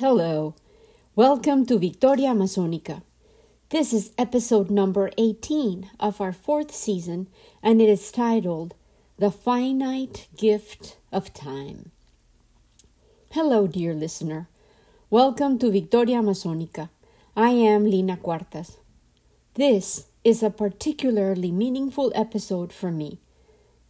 Hello. 0.00 0.54
Welcome 1.16 1.66
to 1.66 1.76
Victoria 1.76 2.28
Amazonica. 2.28 3.02
This 3.70 3.92
is 3.92 4.12
episode 4.16 4.70
number 4.70 5.10
18 5.18 5.90
of 5.98 6.20
our 6.20 6.32
fourth 6.32 6.72
season, 6.72 7.26
and 7.64 7.82
it 7.82 7.88
is 7.88 8.12
titled 8.12 8.76
The 9.18 9.32
Finite 9.32 10.28
Gift 10.36 10.98
of 11.10 11.34
Time. 11.34 11.90
Hello, 13.32 13.66
dear 13.66 13.92
listener. 13.92 14.48
Welcome 15.10 15.58
to 15.58 15.68
Victoria 15.68 16.18
Amazonica. 16.18 16.90
I 17.36 17.50
am 17.50 17.82
Lina 17.82 18.18
Cuartas. 18.18 18.76
This 19.54 20.06
is 20.22 20.44
a 20.44 20.50
particularly 20.50 21.50
meaningful 21.50 22.12
episode 22.14 22.72
for 22.72 22.92
me. 22.92 23.18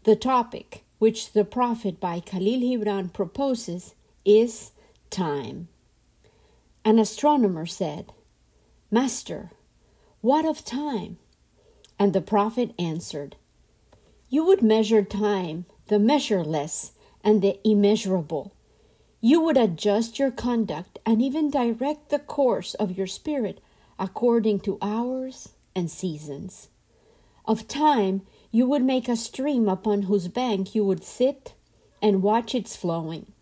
The 0.04 0.16
topic, 0.16 0.84
which 0.98 1.34
the 1.34 1.44
prophet 1.44 2.00
by 2.00 2.20
Khalil 2.20 2.62
Gibran 2.62 3.12
proposes, 3.12 3.94
is 4.24 4.70
time. 5.10 5.68
An 6.88 6.98
astronomer 6.98 7.66
said, 7.66 8.14
Master, 8.90 9.50
what 10.22 10.46
of 10.46 10.64
time? 10.64 11.18
And 11.98 12.14
the 12.14 12.22
prophet 12.22 12.74
answered, 12.78 13.36
You 14.30 14.46
would 14.46 14.62
measure 14.62 15.02
time, 15.02 15.66
the 15.88 15.98
measureless, 15.98 16.92
and 17.22 17.42
the 17.42 17.60
immeasurable. 17.62 18.54
You 19.20 19.42
would 19.42 19.58
adjust 19.58 20.18
your 20.18 20.30
conduct 20.30 20.98
and 21.04 21.20
even 21.20 21.50
direct 21.50 22.08
the 22.08 22.18
course 22.18 22.72
of 22.72 22.96
your 22.96 23.06
spirit 23.06 23.60
according 23.98 24.60
to 24.60 24.78
hours 24.80 25.50
and 25.74 25.90
seasons. 25.90 26.68
Of 27.44 27.68
time, 27.68 28.22
you 28.50 28.66
would 28.66 28.82
make 28.82 29.10
a 29.10 29.16
stream 29.16 29.68
upon 29.68 30.04
whose 30.04 30.28
bank 30.28 30.74
you 30.74 30.86
would 30.86 31.04
sit 31.04 31.52
and 32.00 32.22
watch 32.22 32.54
its 32.54 32.76
flowing. 32.76 33.34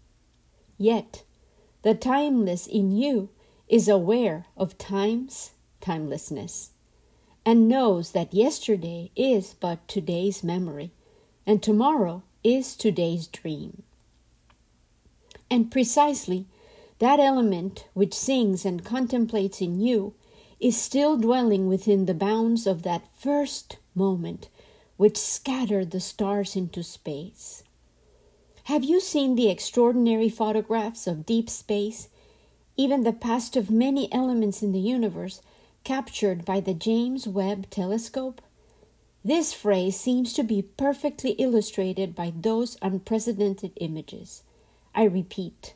Yet, 0.77 1.23
the 1.83 1.95
timeless 1.95 2.67
in 2.67 2.91
you 2.91 3.29
is 3.69 3.89
aware 3.89 4.47
of 4.57 4.79
time's 4.79 5.53
timelessness 5.81 6.71
and 7.45 7.69
knows 7.69 8.13
that 8.13 8.35
yesterday 8.35 9.11
is 9.17 9.55
but 9.55 9.87
today's 9.89 10.43
memory 10.43 10.91
and 11.47 11.63
tomorrow 11.63 12.23
is 12.43 12.75
today's 12.75 13.27
dream. 13.27 13.83
And 15.51 15.71
precisely 15.71 16.47
that 16.99 17.21
element 17.21 17.87
which 17.95 18.15
sings 18.15 18.65
and 18.65 18.85
contemplates 18.85 19.61
in 19.61 19.81
you 19.81 20.15
is 20.59 20.81
still 20.81 21.17
dwelling 21.17 21.69
within 21.69 22.07
the 22.07 22.15
bounds 22.15 22.67
of 22.67 22.83
that 22.83 23.05
first 23.17 23.77
moment 23.95 24.49
which 24.97 25.17
scattered 25.17 25.91
the 25.91 26.01
stars 26.01 26.57
into 26.57 26.83
space. 26.83 27.63
Have 28.65 28.83
you 28.83 29.01
seen 29.01 29.37
the 29.37 29.51
extraordinary 29.51 30.29
photographs 30.29 31.07
of 31.07 31.27
deep 31.27 31.51
space 31.51 32.09
even 32.77 33.03
the 33.03 33.13
past 33.13 33.57
of 33.57 33.71
many 33.71 34.13
elements 34.13 34.63
in 34.63 34.73
the 34.73 34.79
universe 34.79 35.41
captured 35.85 36.45
by 36.45 36.61
the 36.61 36.75
James 36.75 37.27
Webb 37.27 37.71
telescope? 37.71 38.43
This 39.25 39.53
phrase 39.53 39.99
seems 39.99 40.33
to 40.35 40.43
be 40.43 40.63
perfectly 40.63 41.33
illustrated 41.33 42.15
by 42.15 42.33
those 42.35 42.77
unprecedented 42.83 43.73
images. 43.77 44.43
I 44.95 45.05
repeat, 45.05 45.75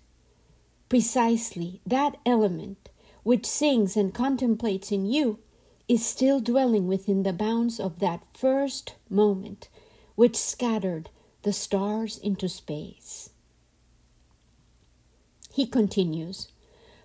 precisely 0.89 1.81
that 1.87 2.17
element 2.25 2.89
which 3.23 3.47
sings 3.47 3.97
and 3.97 4.15
contemplates 4.15 4.93
in 4.93 5.07
you 5.07 5.39
is 5.89 6.07
still 6.07 6.41
dwelling 6.41 6.87
within 6.87 7.25
the 7.25 7.33
bounds 7.33 7.81
of 7.81 7.99
that 7.99 8.23
first 8.33 8.95
moment 9.09 9.69
which 10.15 10.37
scattered 10.37 11.11
the 11.43 11.53
stars 11.53 12.19
into 12.19 12.49
space. 12.49 13.31
He 15.53 15.67
continues, 15.67 16.49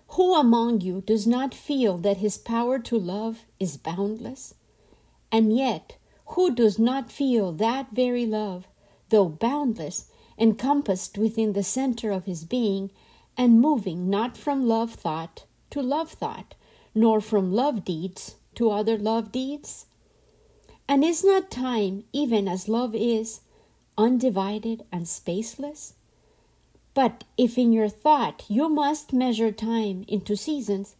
who 0.08 0.34
among 0.34 0.80
you 0.80 1.00
does 1.00 1.26
not 1.26 1.52
feel 1.54 1.98
that 1.98 2.18
his 2.18 2.38
power 2.38 2.78
to 2.78 2.98
love 2.98 3.44
is 3.58 3.76
boundless? 3.76 4.54
And 5.32 5.56
yet, 5.56 5.96
who 6.30 6.54
does 6.54 6.78
not 6.78 7.10
feel 7.10 7.52
that 7.52 7.90
very 7.92 8.26
love, 8.26 8.66
though 9.10 9.28
boundless, 9.28 10.10
encompassed 10.38 11.18
within 11.18 11.52
the 11.52 11.62
center 11.62 12.10
of 12.10 12.24
his 12.24 12.44
being, 12.44 12.90
and 13.36 13.60
moving 13.60 14.08
not 14.08 14.36
from 14.36 14.66
love 14.66 14.94
thought 14.94 15.44
to 15.70 15.82
love 15.82 16.10
thought, 16.10 16.54
nor 16.94 17.20
from 17.20 17.52
love 17.52 17.84
deeds 17.84 18.36
to 18.54 18.70
other 18.70 18.96
love 18.96 19.30
deeds? 19.32 19.86
And 20.88 21.04
is 21.04 21.24
not 21.24 21.50
time, 21.50 22.04
even 22.12 22.48
as 22.48 22.68
love 22.68 22.94
is, 22.94 23.40
undivided 23.98 24.84
and 24.92 25.06
spaceless? 25.06 25.94
But 26.96 27.24
if 27.36 27.58
in 27.58 27.74
your 27.74 27.90
thought 27.90 28.46
you 28.48 28.70
must 28.70 29.12
measure 29.12 29.52
time 29.52 30.06
into 30.08 30.34
seasons, 30.34 30.96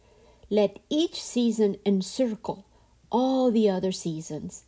let 0.47 0.77
each 0.91 1.19
season 1.19 1.77
encircle 1.87 2.65
all 3.11 3.49
the 3.49 3.67
other 3.67 3.91
seasons, 3.91 4.65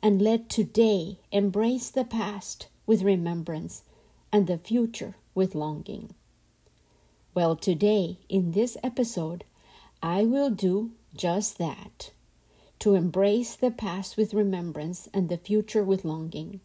and 0.00 0.22
let 0.22 0.48
today 0.48 1.18
embrace 1.32 1.90
the 1.90 2.04
past 2.04 2.68
with 2.86 3.02
remembrance 3.02 3.82
and 4.32 4.46
the 4.46 4.58
future 4.58 5.16
with 5.34 5.56
longing. 5.56 6.14
Well, 7.34 7.56
today, 7.56 8.18
in 8.28 8.52
this 8.52 8.76
episode, 8.84 9.42
I 10.04 10.22
will 10.22 10.50
do 10.50 10.92
just 11.16 11.58
that 11.58 12.12
to 12.78 12.94
embrace 12.94 13.56
the 13.56 13.72
past 13.72 14.16
with 14.16 14.34
remembrance 14.34 15.08
and 15.12 15.28
the 15.28 15.36
future 15.36 15.82
with 15.82 16.04
longing. 16.04 16.60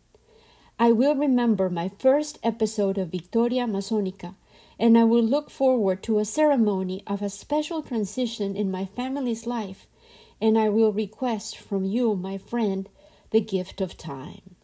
I 0.78 0.92
will 0.92 1.16
remember 1.16 1.70
my 1.70 1.88
first 1.88 2.38
episode 2.44 2.98
of 2.98 3.12
Victoria 3.12 3.66
Amazonica, 3.66 4.36
and 4.78 4.98
I 4.98 5.06
will 5.06 5.24
look 5.24 5.50
forward 5.50 6.04
to 6.04 6.20
a 6.20 6.26
ceremony 6.26 7.02
of 7.08 7.22
a 7.22 7.30
special 7.30 7.82
transition 7.82 8.58
in 8.58 8.70
my 8.70 8.84
family's 8.84 9.48
life, 9.48 9.88
and 10.42 10.58
I 10.58 10.68
will 10.68 10.92
request 10.92 11.58
from 11.58 11.86
you, 11.86 12.14
my 12.14 12.38
friend, 12.38 12.90
the 13.32 13.40
gift 13.40 13.80
of 13.80 13.98
time. 13.98 14.56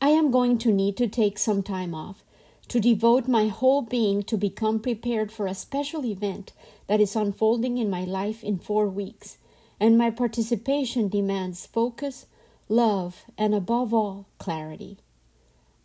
I 0.00 0.08
am 0.08 0.32
going 0.32 0.58
to 0.58 0.72
need 0.72 0.96
to 0.96 1.06
take 1.06 1.38
some 1.38 1.62
time 1.62 1.94
off 1.94 2.24
to 2.66 2.80
devote 2.80 3.28
my 3.28 3.46
whole 3.46 3.82
being 3.82 4.24
to 4.24 4.36
become 4.36 4.80
prepared 4.80 5.30
for 5.30 5.46
a 5.46 5.54
special 5.54 6.04
event 6.04 6.52
that 6.88 7.00
is 7.00 7.14
unfolding 7.14 7.78
in 7.78 7.88
my 7.88 8.02
life 8.02 8.42
in 8.42 8.58
four 8.58 8.88
weeks, 8.88 9.38
and 9.78 9.96
my 9.96 10.10
participation 10.10 11.08
demands 11.08 11.66
focus 11.66 12.26
love, 12.68 13.24
and 13.36 13.54
above 13.54 13.92
all, 13.92 14.26
clarity. 14.38 14.98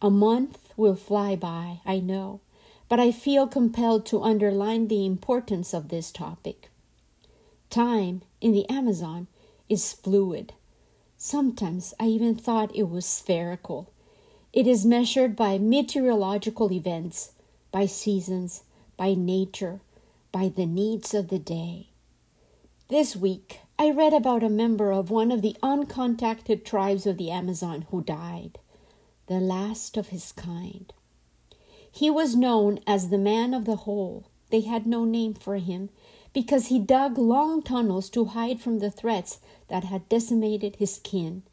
A 0.01 0.09
month 0.09 0.73
will 0.77 0.95
fly 0.95 1.35
by, 1.35 1.81
I 1.85 1.99
know, 1.99 2.39
but 2.87 2.99
I 2.99 3.11
feel 3.11 3.47
compelled 3.47 4.05
to 4.07 4.23
underline 4.23 4.87
the 4.87 5.05
importance 5.05 5.73
of 5.73 5.89
this 5.89 6.11
topic. 6.11 6.69
Time 7.69 8.21
in 8.41 8.51
the 8.51 8.67
Amazon 8.69 9.27
is 9.67 9.93
fluid. 9.93 10.53
Sometimes 11.17 11.93
I 11.99 12.05
even 12.07 12.35
thought 12.35 12.75
it 12.75 12.89
was 12.89 13.05
spherical. 13.05 13.91
It 14.53 14.65
is 14.65 14.85
measured 14.85 15.35
by 15.35 15.57
meteorological 15.57 16.71
events, 16.71 17.33
by 17.71 17.85
seasons, 17.85 18.63
by 18.97 19.13
nature, 19.13 19.81
by 20.31 20.49
the 20.49 20.65
needs 20.65 21.13
of 21.13 21.27
the 21.27 21.39
day. 21.39 21.89
This 22.87 23.15
week, 23.15 23.59
I 23.81 23.91
read 23.91 24.11
about 24.11 24.43
a 24.43 24.49
member 24.49 24.91
of 24.91 25.09
one 25.09 25.31
of 25.31 25.41
the 25.41 25.55
uncontacted 25.63 26.65
tribes 26.65 27.05
of 27.07 27.15
the 27.17 27.31
Amazon 27.31 27.85
who 27.91 28.03
died, 28.03 28.59
the 29.27 29.39
last 29.39 29.95
of 29.95 30.09
his 30.09 30.33
kind. 30.33 30.91
He 31.89 32.09
was 32.09 32.35
known 32.35 32.81
as 32.85 33.07
the 33.07 33.17
man 33.17 33.53
of 33.53 33.63
the 33.63 33.77
hole. 33.77 34.25
They 34.49 34.61
had 34.61 34.85
no 34.85 35.05
name 35.05 35.33
for 35.33 35.55
him 35.55 35.91
because 36.33 36.67
he 36.67 36.77
dug 36.77 37.17
long 37.17 37.63
tunnels 37.63 38.09
to 38.09 38.25
hide 38.25 38.59
from 38.59 38.79
the 38.79 38.91
threats 38.91 39.39
that 39.69 39.85
had 39.85 40.09
decimated 40.09 40.75
his 40.75 40.99
kin 41.01 41.43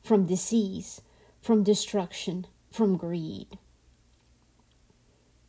from 0.00 0.26
disease, 0.26 1.00
from 1.42 1.64
destruction, 1.64 2.46
from 2.70 2.96
greed. 2.96 3.58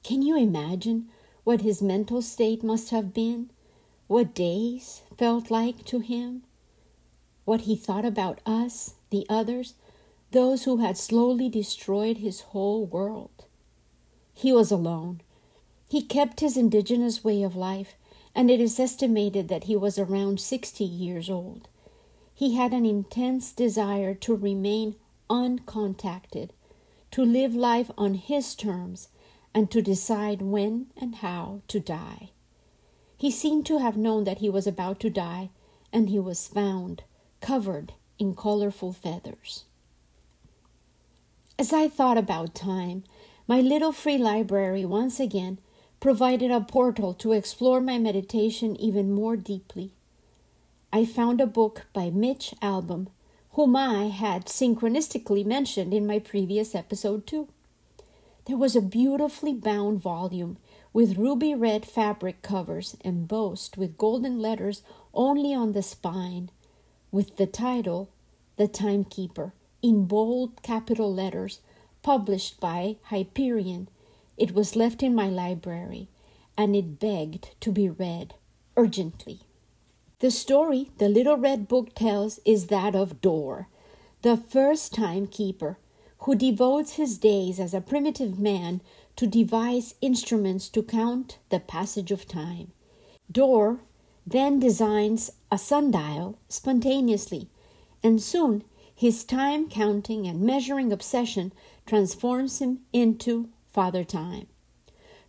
Can 0.02 0.24
you 0.24 0.35
imagine 0.35 1.08
what 1.44 1.62
his 1.62 1.84
mental 1.84 2.24
state 2.24 2.64
must 2.64 2.90
have 2.90 3.14
been? 3.14 3.52
what 4.08 4.35
days 4.35 5.02
felt 5.17 5.50
like 5.52 5.85
to 5.85 6.00
him, 6.00 6.44
what 7.46 7.62
he 7.62 7.76
thought 7.76 8.06
about 8.06 8.40
us, 8.46 8.96
the 9.12 9.26
others, 9.29 9.76
those 10.32 10.64
who 10.64 10.78
had 10.78 10.97
slowly 10.97 11.47
destroyed 11.47 12.17
his 12.17 12.41
whole 12.41 12.85
world. 12.85 13.46
He 14.34 14.52
was 14.52 14.72
alone. 14.72 15.22
He 15.90 16.02
kept 16.02 16.40
his 16.41 16.58
indigenous 16.58 17.23
way 17.23 17.44
of 17.44 17.56
life, 17.56 17.96
and 18.34 18.52
it 18.52 18.59
is 18.59 18.79
estimated 18.79 19.47
that 19.47 19.66
he 19.66 19.76
was 19.76 19.97
around 19.97 20.40
60 20.41 20.84
years 20.84 21.29
old. 21.29 21.70
He 22.34 22.56
had 22.56 22.73
an 22.73 22.85
intense 22.85 23.53
desire 23.53 24.14
to 24.16 24.35
remain 24.35 24.96
uncontacted, 25.29 26.50
to 27.12 27.23
live 27.23 27.56
life 27.56 27.90
on 27.97 28.16
his 28.16 28.56
terms, 28.56 29.08
and 29.53 29.72
to 29.72 29.82
decide 29.82 30.41
when 30.41 30.88
and 30.97 31.16
how 31.16 31.62
to 31.70 31.79
die. 31.79 32.32
He 33.26 33.32
seemed 33.32 33.66
to 33.66 33.80
have 33.80 33.98
known 33.98 34.24
that 34.26 34.38
he 34.38 34.52
was 34.52 34.68
about 34.68 35.00
to 35.00 35.10
die, 35.10 35.50
and 35.92 36.10
he 36.10 36.20
was 36.20 36.48
found, 36.48 37.02
covered 37.42 37.94
in 38.20 38.36
colorful 38.36 38.94
feathers. 38.94 39.64
As 41.58 41.74
I 41.74 41.88
thought 41.88 42.20
about 42.20 42.54
time, 42.54 43.04
my 43.48 43.62
little 43.62 43.92
free 43.92 44.20
library 44.20 44.86
once 44.86 45.20
again 45.20 45.58
provided 46.00 46.52
a 46.52 46.62
portal 46.62 47.16
to 47.16 47.32
explore 47.32 47.82
my 47.82 47.98
meditation 47.98 48.80
even 48.80 49.12
more 49.12 49.36
deeply. 49.36 49.90
I 50.94 51.04
found 51.04 51.42
a 51.42 51.48
book 51.48 51.88
by 51.94 52.12
Mitch 52.12 52.54
Albom, 52.62 53.08
whom 53.54 53.76
I 53.76 54.10
had 54.10 54.46
synchronistically 54.46 55.44
mentioned 55.44 55.96
in 55.96 56.06
my 56.06 56.20
previous 56.20 56.76
episode, 56.76 57.26
too. 57.26 57.48
There 58.46 58.56
was 58.56 58.76
a 58.76 58.82
beautifully 58.82 59.56
bound 59.56 60.00
volume 60.00 60.58
with 60.96 61.18
ruby 61.18 61.53
red 61.53 61.86
fabric 61.86 62.42
covers 62.42 62.96
embossed 63.03 63.78
with 63.78 63.97
golden 63.97 64.40
letters 64.40 64.82
only 65.14 65.53
on 65.53 65.74
the 65.74 65.84
spine, 65.84 66.50
with 67.12 67.36
the 67.36 67.46
title, 67.46 68.08
The 68.56 68.70
Timekeeper, 68.70 69.52
in 69.82 70.06
bold 70.06 70.64
capital 70.64 71.14
letters, 71.14 71.59
published 72.02 72.62
by 72.62 72.96
Hyperion. 73.09 73.90
It 74.38 74.53
was 74.53 74.78
left 74.78 75.03
in 75.03 75.14
my 75.14 75.28
library, 75.28 76.08
and 76.58 76.78
it 76.78 76.98
begged 76.98 77.50
to 77.59 77.74
be 77.74 77.90
read 77.90 78.36
urgently. 78.78 79.41
The 80.20 80.32
story 80.32 80.91
the 80.98 81.09
little 81.09 81.36
red 81.36 81.68
book 81.68 81.94
tells 81.94 82.40
is 82.46 82.68
that 82.68 82.96
of 82.96 83.20
Dor, 83.20 83.68
the 84.22 84.38
first 84.38 84.94
timekeeper, 84.94 85.78
who 86.20 86.36
devotes 86.36 86.94
his 86.94 87.18
days 87.18 87.59
as 87.59 87.74
a 87.74 87.82
primitive 87.82 88.40
man 88.40 88.80
to 89.16 89.28
devise 89.28 89.96
instruments 90.02 90.70
to 90.70 90.84
count 90.84 91.38
the 91.50 91.59
passage 91.59 92.12
of 92.12 92.28
time. 92.28 92.72
Dor 93.32 93.79
then 94.28 94.59
designs 94.59 95.32
a 95.52 95.58
sundial 95.58 96.38
spontaneously, 96.50 97.47
and 98.03 98.22
soon 98.22 98.64
his 98.94 99.23
time 99.23 99.70
counting 99.70 100.26
and 100.26 100.41
measuring 100.41 100.91
obsession 100.91 101.53
transforms 101.85 102.59
him 102.59 102.79
into 102.94 103.50
Father 103.72 104.03
Time. 104.03 104.47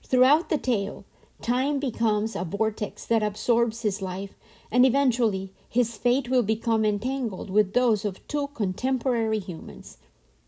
Throughout 0.03 0.49
the 0.49 0.59
tale, 0.59 1.05
time 1.43 1.79
becomes 1.79 2.37
a 2.37 2.45
vortex 2.45 3.05
that 3.07 3.23
absorbs 3.23 3.83
his 3.83 4.01
life 4.01 4.35
and 4.71 4.87
eventually 4.87 5.53
his 5.69 5.97
fate 5.97 6.29
will 6.29 6.43
become 6.43 6.85
entangled 6.85 7.51
with 7.51 7.75
those 7.75 8.05
of 8.05 8.27
two 8.29 8.49
contemporary 8.49 9.39
humans. 9.39 9.99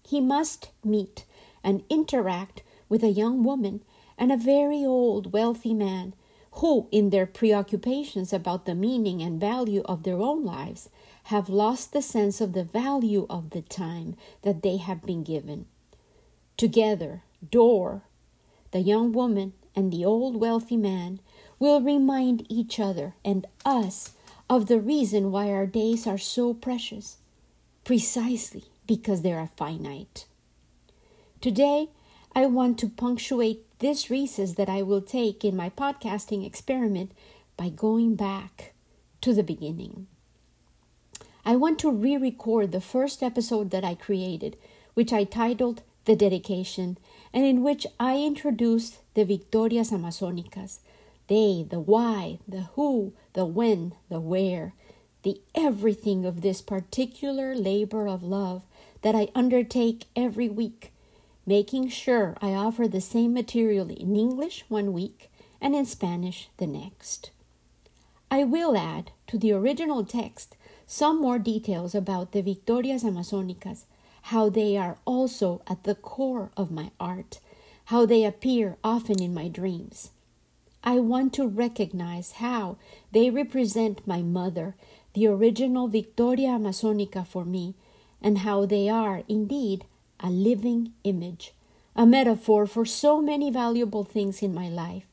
He 0.07 0.21
must 0.21 0.71
meet 0.85 1.25
and 1.63 1.83
interact 1.91 2.63
with 2.89 3.03
a 3.03 3.09
young 3.09 3.43
woman 3.43 3.83
and 4.17 4.33
a 4.33 4.37
very 4.37 4.85
old, 4.85 5.33
wealthy 5.33 5.75
man 5.75 6.15
who, 6.53 6.89
in 6.91 7.11
their 7.11 7.27
preoccupations 7.27 8.33
about 8.33 8.65
the 8.65 8.75
meaning 8.75 9.23
and 9.23 9.41
value 9.41 9.83
of 9.85 10.03
their 10.03 10.17
own 10.19 10.45
lives, 10.45 10.89
have 11.25 11.49
lost 11.49 11.93
the 11.93 12.03
sense 12.03 12.41
of 12.41 12.53
the 12.53 12.65
value 12.65 13.27
of 13.29 13.51
the 13.51 13.63
time 13.63 14.17
that 14.43 14.63
they 14.63 14.79
have 14.79 15.03
been 15.03 15.23
given. 15.23 15.67
Together, 16.57 17.23
Dor, 17.51 18.03
the 18.73 18.81
young 18.81 19.13
woman, 19.13 19.53
and 19.77 19.93
the 19.93 20.05
old 20.05 20.37
wealthy 20.37 20.77
man 20.77 21.21
will 21.59 21.81
remind 21.81 22.45
each 22.51 22.81
other 22.81 23.15
and 23.25 23.47
us 23.65 24.13
of 24.51 24.67
the 24.67 24.81
reason 24.81 25.31
why 25.31 25.51
our 25.51 25.67
days 25.67 26.07
are 26.07 26.19
so 26.19 26.55
precious, 26.55 27.19
precisely 27.85 28.65
because 28.87 29.23
they 29.23 29.33
are 29.33 29.51
finite. 29.57 30.27
Today, 31.41 31.91
I 32.39 32.47
want 32.47 32.79
to 32.79 32.89
punctuate 32.89 33.67
this 33.81 34.11
recess 34.11 34.53
that 34.53 34.69
I 34.69 34.81
will 34.83 35.03
take 35.03 35.45
in 35.45 35.57
my 35.57 35.71
podcasting 35.71 36.47
experiment 36.47 37.11
by 37.57 37.69
going 37.69 38.15
back 38.15 38.75
to 39.23 39.35
the 39.35 39.43
beginning. 39.43 40.07
I 41.45 41.57
want 41.57 41.81
to 41.81 41.91
re 41.91 42.17
record 42.17 42.71
the 42.71 42.81
first 42.81 43.25
episode 43.25 43.73
that 43.73 43.83
I 43.83 43.97
created, 43.97 44.57
which 44.95 45.13
I 45.13 45.25
titled 45.25 45.83
The 46.05 46.15
Dedication, 46.15 46.97
and 47.35 47.45
in 47.45 47.65
which 47.65 47.89
I 47.99 48.19
introduced 48.19 48.99
the 49.15 49.25
Victorias 49.25 49.91
Amazonicas, 49.91 50.79
they, 51.27 51.67
the 51.69 51.81
why, 51.81 52.39
the 52.47 52.69
who, 52.77 53.15
the 53.33 53.47
when, 53.47 53.95
the 54.09 54.21
where, 54.21 54.75
the 55.25 55.41
everything 55.57 56.25
of 56.25 56.43
this 56.43 56.63
particular 56.63 57.57
labor 57.57 58.07
of 58.07 58.23
love 58.23 58.63
that 59.03 59.17
I 59.17 59.27
undertake 59.35 60.05
every 60.15 60.49
week, 60.49 60.93
making 61.49 61.89
sure 61.89 62.37
I 62.43 62.51
offer 62.53 62.87
the 62.87 63.01
same 63.01 63.33
material 63.33 63.89
in 63.89 64.15
English 64.15 64.67
one 64.69 64.93
week 64.93 65.31
and 65.63 65.75
in 65.75 65.87
Spanish 65.87 66.51
the 66.59 66.67
next. 66.67 67.31
I 68.31 68.45
will 68.45 68.77
add 68.77 69.13
to 69.29 69.39
the 69.39 69.53
original 69.53 70.05
text 70.05 70.57
some 70.87 71.19
more 71.19 71.39
details 71.39 71.95
about 71.95 72.33
the 72.33 72.43
Victorias 72.43 73.03
Amazonicas, 73.03 73.87
how 74.25 74.51
they 74.51 74.77
are 74.77 74.99
also 75.07 75.63
at 75.67 75.85
the 75.85 75.95
core 75.95 76.51
of 76.55 76.71
my 76.71 76.91
art, 77.01 77.41
how 77.87 78.05
they 78.05 78.25
appear 78.27 78.77
often 78.85 79.23
in 79.23 79.33
my 79.33 79.49
dreams. 79.49 80.11
I 80.85 80.99
want 80.99 81.33
to 81.35 81.49
recognize 81.49 82.33
how 82.33 82.77
they 83.13 83.31
represent 83.31 84.07
my 84.07 84.21
mother, 84.21 84.77
the 85.15 85.27
original 85.27 85.89
Victoria 85.89 86.49
Amazonica 86.49 87.27
for 87.27 87.47
me, 87.47 87.75
and 88.21 88.39
how 88.39 88.67
they 88.67 88.91
are 88.91 89.23
indeed 89.29 89.87
a 90.21 90.31
living 90.31 90.93
image, 91.05 91.53
a 91.97 92.07
metaphor 92.07 92.67
for 92.67 92.85
so 92.85 93.21
many 93.21 93.51
valuable 93.51 94.05
things 94.05 94.43
in 94.43 94.55
my 94.55 94.69
life. 94.69 95.05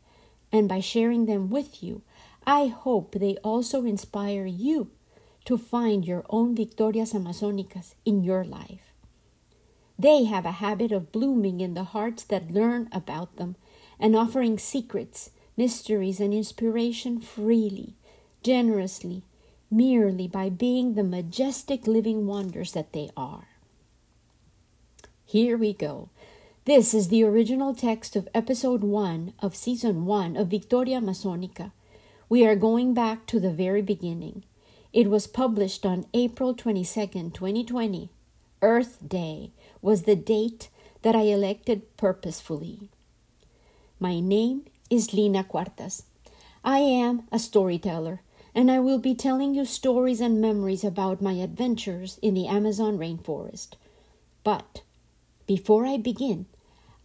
And 0.52 0.70
by 0.70 0.80
sharing 0.80 1.26
them 1.26 1.50
with 1.50 1.84
you, 1.84 2.02
I 2.46 2.68
hope 2.68 3.14
they 3.14 3.38
also 3.38 3.86
inspire 3.86 4.46
you 4.46 4.92
to 5.46 5.58
find 5.58 6.06
your 6.06 6.26
own 6.30 6.56
Victorias 6.56 7.14
Amazonicas 7.14 7.96
in 8.06 8.24
your 8.24 8.44
life. 8.44 8.94
They 9.98 10.26
have 10.26 10.46
a 10.46 10.60
habit 10.64 10.92
of 10.92 11.12
blooming 11.12 11.62
in 11.62 11.74
the 11.74 11.84
hearts 11.84 12.24
that 12.26 12.52
learn 12.52 12.90
about 12.92 13.38
them 13.38 13.56
and 14.00 14.16
offering 14.16 14.58
secrets 14.58 15.32
mysteries, 15.58 16.20
and 16.20 16.34
inspiration 16.34 17.20
freely, 17.20 17.94
generously, 18.44 19.24
merely 19.72 20.28
by 20.28 20.50
being 20.50 20.94
the 20.94 21.04
majestic 21.04 21.88
living 21.88 22.28
wonders 22.28 22.74
that 22.74 22.94
they 22.94 23.10
are. 23.16 23.48
Here 25.36 25.58
we 25.58 25.74
go. 25.74 26.08
This 26.64 26.94
is 26.94 27.10
the 27.10 27.26
original 27.26 27.76
text 27.76 28.16
of 28.16 28.30
episode 28.34 28.84
1 28.86 29.34
of 29.42 29.54
season 29.54 30.06
1 30.06 30.38
of 30.38 30.48
Victoria 30.48 31.02
Amazonica. 31.02 31.74
We 32.30 32.46
are 32.46 32.56
going 32.56 32.94
back 32.94 33.26
to 33.26 33.42
the 33.42 33.52
very 33.52 33.82
beginning. 33.82 34.46
It 34.94 35.10
was 35.10 35.28
published 35.28 35.86
on 35.86 36.06
April 36.14 36.54
22, 36.54 37.32
2020. 37.32 38.10
Earth 38.62 38.98
Day 39.06 39.52
was 39.82 40.04
the 40.04 40.16
date 40.16 40.70
that 41.02 41.18
I 41.18 41.24
elected 41.24 41.98
purposefully. 41.98 42.88
My 44.00 44.22
name 44.22 44.64
is 44.90 45.14
Lina 45.14 45.44
Cuartas. 45.44 46.04
I 46.64 46.78
am 46.78 47.28
a 47.30 47.40
storyteller, 47.40 48.22
and 48.56 48.72
I 48.72 48.80
will 48.80 49.00
be 49.00 49.14
telling 49.14 49.54
you 49.54 49.66
stories 49.66 50.22
and 50.22 50.40
memories 50.40 50.86
about 50.86 51.22
my 51.22 51.34
adventures 51.34 52.20
in 52.22 52.36
the 52.36 52.48
Amazon 52.48 52.98
rainforest. 52.98 53.72
But 54.46 54.84
before 55.48 55.86
I 55.86 55.98
begin, 55.98 56.48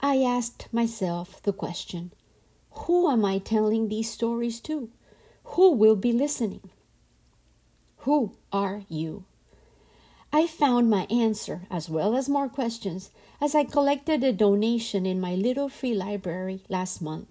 I 0.00 0.22
asked 0.22 0.72
myself 0.72 1.42
the 1.42 1.52
question 1.52 2.12
Who 2.70 3.10
am 3.10 3.24
I 3.24 3.38
telling 3.38 3.88
these 3.88 4.10
stories 4.10 4.60
to? 4.60 4.90
Who 5.44 5.72
will 5.72 5.96
be 5.96 6.12
listening? 6.12 6.70
Who 7.98 8.32
are 8.52 8.82
you? 8.88 9.24
I 10.32 10.46
found 10.46 10.88
my 10.88 11.06
answer, 11.10 11.62
as 11.70 11.90
well 11.90 12.16
as 12.16 12.28
more 12.28 12.48
questions, 12.48 13.10
as 13.40 13.54
I 13.54 13.64
collected 13.64 14.22
a 14.22 14.32
donation 14.32 15.04
in 15.04 15.20
my 15.20 15.34
little 15.34 15.68
free 15.68 15.94
library 15.94 16.62
last 16.68 17.02
month. 17.02 17.28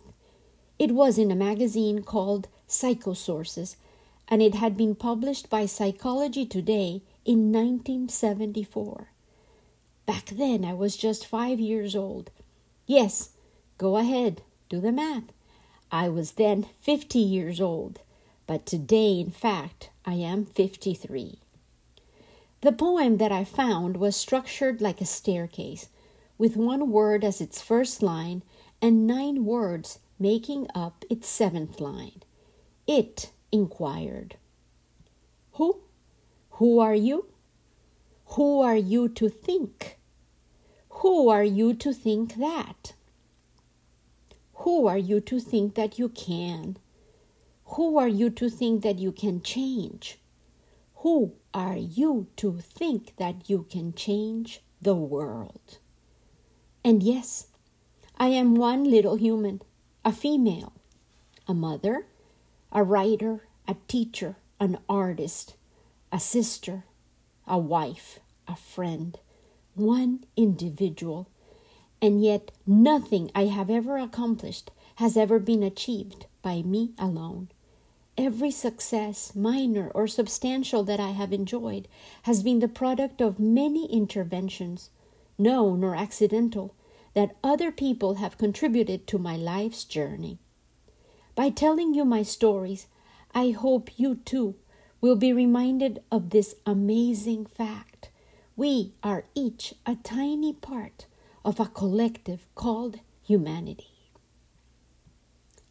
It 0.78 0.92
was 0.92 1.18
in 1.18 1.32
a 1.32 1.36
magazine 1.36 2.04
called 2.04 2.50
Psychosources, 2.68 3.78
and 4.28 4.42
it 4.42 4.56
had 4.56 4.78
been 4.78 4.96
published 4.96 5.50
by 5.50 5.66
Psychology 5.66 6.46
Today 6.46 7.02
in 7.26 7.52
1974. 7.52 9.08
Back 10.10 10.32
then, 10.32 10.66
I 10.66 10.74
was 10.74 10.98
just 10.98 11.28
five 11.28 11.60
years 11.60 11.96
old. 11.96 12.32
Yes, 12.88 13.30
go 13.78 13.98
ahead, 13.98 14.42
do 14.68 14.82
the 14.82 14.92
math. 14.92 15.32
I 15.92 16.10
was 16.10 16.32
then 16.32 16.66
50 16.82 17.20
years 17.20 17.62
old, 17.62 18.00
but 18.48 18.66
today, 18.66 19.20
in 19.20 19.30
fact, 19.30 19.92
I 20.06 20.16
am 20.16 20.46
53. 20.46 21.38
The 22.62 22.72
poem 22.72 23.18
that 23.18 23.32
I 23.32 23.44
found 23.44 23.98
was 23.98 24.16
structured 24.16 24.82
like 24.82 25.00
a 25.00 25.06
staircase, 25.06 25.90
with 26.40 26.58
one 26.58 26.90
word 26.90 27.24
as 27.24 27.40
its 27.40 27.62
first 27.62 28.02
line 28.02 28.42
and 28.82 29.06
nine 29.06 29.46
words 29.46 30.00
making 30.18 30.66
up 30.74 31.06
its 31.12 31.28
seventh 31.28 31.80
line. 31.80 32.24
It 32.88 33.30
inquired, 33.52 34.38
Who? 35.52 35.82
Who 36.54 36.80
are 36.80 36.96
you? 36.96 37.28
Who 38.30 38.62
are 38.62 38.76
you 38.76 39.08
to 39.10 39.30
think? 39.30 39.99
Who 41.00 41.30
are 41.30 41.46
you 41.46 41.74
to 41.76 41.94
think 41.94 42.36
that? 42.36 42.94
Who 44.56 44.86
are 44.86 44.98
you 44.98 45.22
to 45.22 45.40
think 45.40 45.76
that 45.76 45.98
you 45.98 46.10
can? 46.10 46.76
Who 47.76 47.98
are 47.98 48.10
you 48.10 48.30
to 48.32 48.50
think 48.50 48.84
that 48.84 49.00
you 49.00 49.14
can 49.14 49.42
change? 49.42 50.20
Who 50.96 51.36
are 51.54 51.78
you 51.78 52.28
to 52.36 52.60
think 52.60 53.16
that 53.16 53.50
you 53.50 53.66
can 53.70 53.94
change 53.94 54.60
the 54.82 54.94
world? 54.94 55.78
And 56.84 57.02
yes, 57.02 57.48
I 58.18 58.28
am 58.28 58.56
one 58.56 58.84
little 58.84 59.16
human 59.16 59.62
a 60.04 60.12
female, 60.12 60.74
a 61.48 61.54
mother, 61.54 62.08
a 62.74 62.84
writer, 62.84 63.48
a 63.70 63.78
teacher, 63.88 64.36
an 64.60 64.78
artist, 64.90 65.56
a 66.12 66.20
sister, 66.20 66.84
a 67.48 67.58
wife, 67.58 68.20
a 68.50 68.56
friend, 68.58 69.18
one 69.76 70.26
individual, 70.36 71.28
and 72.02 72.24
yet 72.24 72.52
nothing 72.66 73.32
I 73.34 73.46
have 73.46 73.70
ever 73.70 73.98
accomplished 73.98 74.72
has 74.96 75.16
ever 75.16 75.40
been 75.40 75.64
achieved 75.64 76.26
by 76.42 76.62
me 76.62 76.92
alone. 76.98 77.50
Every 78.18 78.52
success, 78.52 79.34
minor 79.34 79.90
or 79.96 80.08
substantial, 80.08 80.84
that 80.84 81.00
I 81.00 81.12
have 81.12 81.32
enjoyed 81.32 81.88
has 82.24 82.44
been 82.44 82.60
the 82.60 82.68
product 82.68 83.22
of 83.22 83.40
many 83.40 83.86
interventions, 83.92 84.90
known 85.38 85.84
or 85.84 85.96
accidental, 85.96 86.76
that 87.14 87.38
other 87.44 87.72
people 87.72 88.16
have 88.16 88.38
contributed 88.38 89.08
to 89.08 89.18
my 89.18 89.36
life's 89.38 89.86
journey. 89.86 90.38
By 91.34 91.50
telling 91.50 91.94
you 91.94 92.04
my 92.04 92.24
stories, 92.24 92.88
I 93.34 93.52
hope 93.52 93.98
you 93.98 94.16
too 94.16 94.56
will 95.00 95.16
be 95.16 95.32
reminded 95.32 96.02
of 96.12 96.32
this 96.32 96.56
amazing 96.66 97.46
fact. 97.46 97.89
We 98.60 98.92
are 99.02 99.24
each 99.36 99.74
a 99.86 99.96
tiny 99.96 100.52
part 100.52 101.06
of 101.46 101.62
a 101.62 101.66
collective 101.68 102.46
called 102.56 103.00
humanity. 103.24 104.12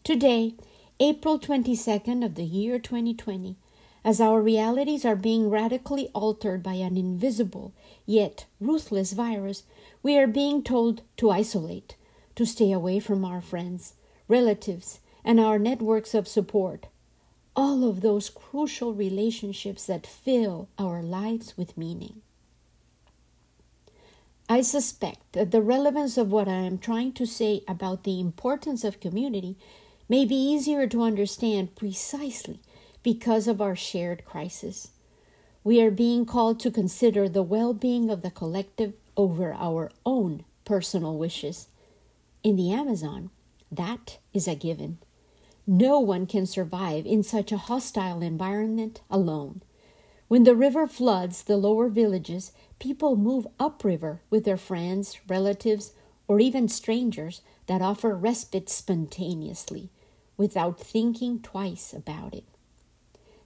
Today, 0.03 0.55
April 0.99 1.39
22nd 1.39 2.25
of 2.25 2.35
the 2.35 2.47
year 2.47 2.79
2020, 2.79 3.59
as 4.03 4.23
our 4.23 4.41
realities 4.41 5.05
are 5.05 5.17
being 5.17 5.51
radically 5.51 6.09
altered 6.15 6.63
by 6.63 6.77
an 6.77 6.97
invisible 6.97 7.75
yet 8.07 8.47
ruthless 8.59 9.13
virus, 9.13 9.65
we 10.03 10.17
are 10.17 10.27
being 10.27 10.63
told 10.63 11.03
to 11.19 11.29
isolate, 11.29 11.95
to 12.37 12.47
stay 12.47 12.73
away 12.73 13.01
from 13.01 13.23
our 13.23 13.43
friends, 13.43 13.97
relatives, 14.29 15.01
and 15.27 15.39
our 15.39 15.59
networks 15.59 16.15
of 16.15 16.27
support. 16.27 16.87
All 17.55 17.87
of 17.87 18.01
those 18.01 18.31
crucial 18.31 18.95
relationships 18.95 19.85
that 19.85 20.07
fill 20.07 20.71
our 20.79 21.03
lives 21.03 21.55
with 21.55 21.77
meaning. 21.77 22.23
I 24.59 24.63
suspect 24.63 25.35
that 25.35 25.53
the 25.53 25.63
relevance 25.63 26.19
of 26.19 26.33
what 26.33 26.49
I 26.49 26.63
am 26.63 26.79
trying 26.79 27.13
to 27.13 27.27
say 27.27 27.63
about 27.69 28.03
the 28.03 28.19
importance 28.19 28.83
of 28.83 28.99
community 28.99 29.57
may 30.09 30.25
be 30.25 30.35
easier 30.35 30.89
to 30.89 31.03
understand 31.03 31.77
precisely 31.77 32.59
because 33.05 33.47
of 33.47 33.61
our 33.61 33.77
shared 33.77 34.25
crisis. 34.25 34.91
We 35.63 35.81
are 35.81 35.93
being 35.93 36.27
called 36.27 36.59
to 36.59 36.73
consider 36.73 37.29
the 37.29 37.45
well 37.45 37.73
being 37.73 38.11
of 38.11 38.23
the 38.23 38.33
collective 38.33 38.95
over 39.17 39.55
our 39.55 39.93
own 40.05 40.45
personal 40.65 41.17
wishes. 41.17 41.69
In 42.43 42.57
the 42.57 42.73
Amazon, 42.73 43.31
that 43.71 44.19
is 44.35 44.49
a 44.49 44.57
given. 44.57 44.99
No 45.69 46.01
one 46.01 46.27
can 46.27 46.47
survive 46.47 47.07
in 47.07 47.23
such 47.23 47.53
a 47.53 47.59
hostile 47.59 48.23
environment 48.23 49.03
alone. 49.09 49.63
When 50.29 50.45
the 50.45 50.55
river 50.55 50.87
floods 50.87 51.43
the 51.43 51.57
lower 51.57 51.89
villages, 51.89 52.53
people 52.79 53.17
move 53.17 53.47
upriver 53.59 54.21
with 54.29 54.45
their 54.45 54.59
friends, 54.59 55.19
relatives, 55.27 55.93
or 56.29 56.39
even 56.39 56.69
strangers 56.69 57.41
that 57.67 57.81
offer 57.81 58.15
respite 58.15 58.69
spontaneously 58.69 59.89
without 60.37 60.79
thinking 60.79 61.41
twice 61.41 61.95
about 61.95 62.35
it. 62.35 62.45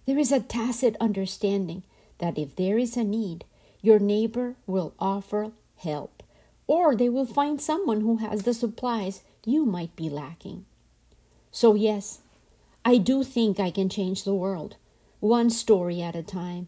There 0.06 0.18
is 0.18 0.32
a 0.32 0.40
tacit 0.40 0.96
understanding 1.00 1.84
that 2.18 2.36
if 2.36 2.56
there 2.56 2.78
is 2.78 2.96
a 2.96 3.04
need, 3.04 3.44
your 3.80 4.00
neighbor 4.00 4.56
will 4.66 4.92
offer 4.98 5.52
help, 5.76 6.22
or 6.66 6.96
they 6.96 7.08
will 7.08 7.26
find 7.26 7.60
someone 7.60 8.00
who 8.00 8.16
has 8.16 8.42
the 8.42 8.54
supplies 8.54 9.22
you 9.44 9.64
might 9.64 9.94
be 9.94 10.10
lacking. 10.10 10.64
So, 11.52 11.74
yes, 11.74 12.20
I 12.84 12.98
do 12.98 13.22
think 13.22 13.60
I 13.60 13.70
can 13.70 13.88
change 13.88 14.24
the 14.24 14.34
world, 14.34 14.76
one 15.22 15.48
story 15.48 16.02
at 16.02 16.16
a 16.16 16.22
time, 16.22 16.66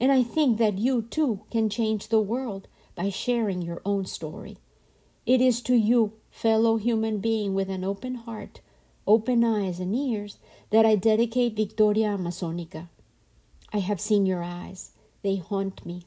and 0.00 0.10
I 0.10 0.22
think 0.22 0.56
that 0.56 0.78
you 0.78 1.02
too 1.02 1.42
can 1.50 1.68
change 1.68 2.08
the 2.08 2.18
world 2.18 2.66
by 2.94 3.10
sharing 3.10 3.60
your 3.60 3.82
own 3.84 4.06
story. 4.06 4.56
It 5.26 5.42
is 5.42 5.60
to 5.62 5.74
you, 5.74 6.14
fellow 6.30 6.78
human 6.78 7.18
being 7.18 7.52
with 7.52 7.68
an 7.68 7.84
open 7.84 8.14
heart, 8.14 8.60
open 9.06 9.44
eyes, 9.44 9.80
and 9.80 9.94
ears, 9.94 10.38
that 10.70 10.86
I 10.86 10.96
dedicate 10.96 11.56
Victoria 11.56 12.16
Amazonica. 12.16 12.88
I 13.70 13.80
have 13.80 14.00
seen 14.00 14.24
your 14.24 14.42
eyes, 14.42 14.92
they 15.22 15.36
haunt 15.36 15.84
me. 15.84 16.04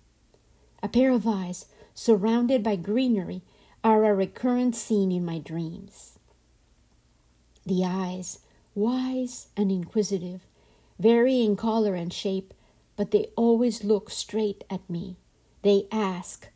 A 0.82 0.88
pair 0.88 1.12
of 1.12 1.28
eyes 1.28 1.68
surrounded 1.94 2.64
by 2.64 2.76
greenery 2.76 3.44
are 3.84 4.04
a 4.04 4.16
recurrent 4.16 4.76
scene 4.76 5.12
in 5.12 5.24
my 5.24 5.38
dreams. 5.38 6.18
The 7.68 7.86
eyes, 7.86 8.40
wise 8.74 9.50
and 9.56 9.72
inquisitive, 9.72 10.48
vary 11.04 11.42
in 11.42 11.58
color 11.58 11.96
and 11.96 12.14
shape, 12.14 12.54
but 12.96 13.12
they 13.12 13.28
always 13.36 13.84
look 13.84 14.10
straight 14.10 14.64
at 14.70 14.90
me. 14.90 15.18
They 15.62 15.86
ask, 15.92 16.48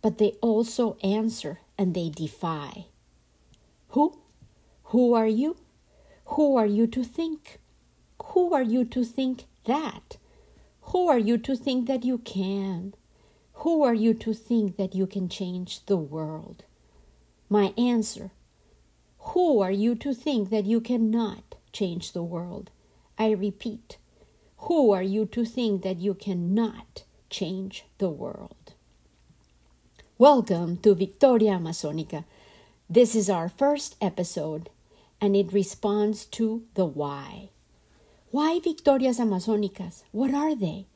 but 0.00 0.16
they 0.16 0.32
also 0.40 0.96
answer 1.02 1.60
and 1.76 1.92
they 1.92 2.08
defy. 2.08 2.86
Who? 3.88 4.18
Who 4.84 5.12
are 5.12 5.28
you? 5.28 5.58
Who 6.34 6.56
are 6.56 6.66
you 6.66 6.86
to 6.86 7.04
think? 7.04 7.60
Who 8.32 8.54
are 8.54 8.62
you 8.62 8.86
to 8.86 9.04
think 9.04 9.44
that? 9.66 10.16
Who 10.88 11.08
are 11.08 11.18
you 11.18 11.36
to 11.38 11.54
think 11.54 11.86
that 11.86 12.04
you 12.04 12.16
can? 12.18 12.94
Who 13.64 13.82
are 13.82 13.94
you 14.04 14.14
to 14.14 14.32
think 14.32 14.76
that 14.78 14.94
you 14.94 15.06
can 15.06 15.28
change 15.28 15.84
the 15.84 15.98
world? 15.98 16.64
My 17.50 17.74
answer 17.76 18.30
Who 19.32 19.60
are 19.60 19.76
you 19.84 19.94
to 19.96 20.14
think 20.14 20.48
that 20.48 20.64
you 20.64 20.80
cannot 20.80 21.56
change 21.72 22.12
the 22.12 22.22
world? 22.22 22.70
I 23.16 23.30
repeat, 23.30 23.98
who 24.66 24.90
are 24.90 25.02
you 25.02 25.24
to 25.26 25.44
think 25.44 25.82
that 25.82 26.00
you 26.00 26.14
cannot 26.14 27.04
change 27.30 27.84
the 27.98 28.08
world? 28.08 28.74
Welcome 30.18 30.78
to 30.78 30.96
Victoria 30.96 31.52
Amazonica. 31.52 32.24
This 32.90 33.14
is 33.14 33.30
our 33.30 33.48
first 33.48 33.94
episode, 34.00 34.68
and 35.20 35.36
it 35.36 35.52
responds 35.52 36.24
to 36.26 36.64
the 36.74 36.86
why. 36.86 37.50
Why 38.32 38.58
Victorias 38.58 39.20
Amazonicas? 39.20 40.02
What 40.10 40.34
are 40.34 40.56
they? 40.56 40.86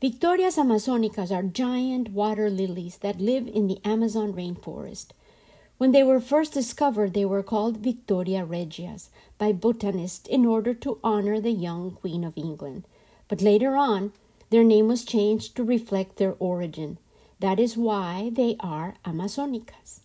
Victorias 0.00 0.56
Amazonicas 0.56 1.30
are 1.30 1.44
giant 1.44 2.10
water 2.10 2.50
lilies 2.50 2.96
that 2.98 3.20
live 3.20 3.46
in 3.46 3.68
the 3.68 3.78
Amazon 3.84 4.32
rainforest. 4.32 5.12
When 5.84 5.92
they 5.92 6.02
were 6.02 6.18
first 6.18 6.54
discovered, 6.54 7.12
they 7.12 7.26
were 7.26 7.42
called 7.42 7.76
Victoria 7.76 8.46
regias 8.46 9.10
by 9.36 9.52
botanists 9.52 10.26
in 10.26 10.46
order 10.46 10.72
to 10.72 10.98
honor 11.04 11.42
the 11.42 11.50
young 11.50 11.90
Queen 11.90 12.24
of 12.24 12.38
England 12.38 12.84
but 13.28 13.42
later 13.42 13.76
on 13.76 14.14
their 14.48 14.64
name 14.64 14.88
was 14.88 15.04
changed 15.04 15.54
to 15.56 15.62
reflect 15.62 16.16
their 16.16 16.36
origin. 16.38 16.96
That 17.40 17.60
is 17.60 17.76
why 17.76 18.30
they 18.32 18.56
are 18.60 18.94
Amazonicas. 19.04 20.00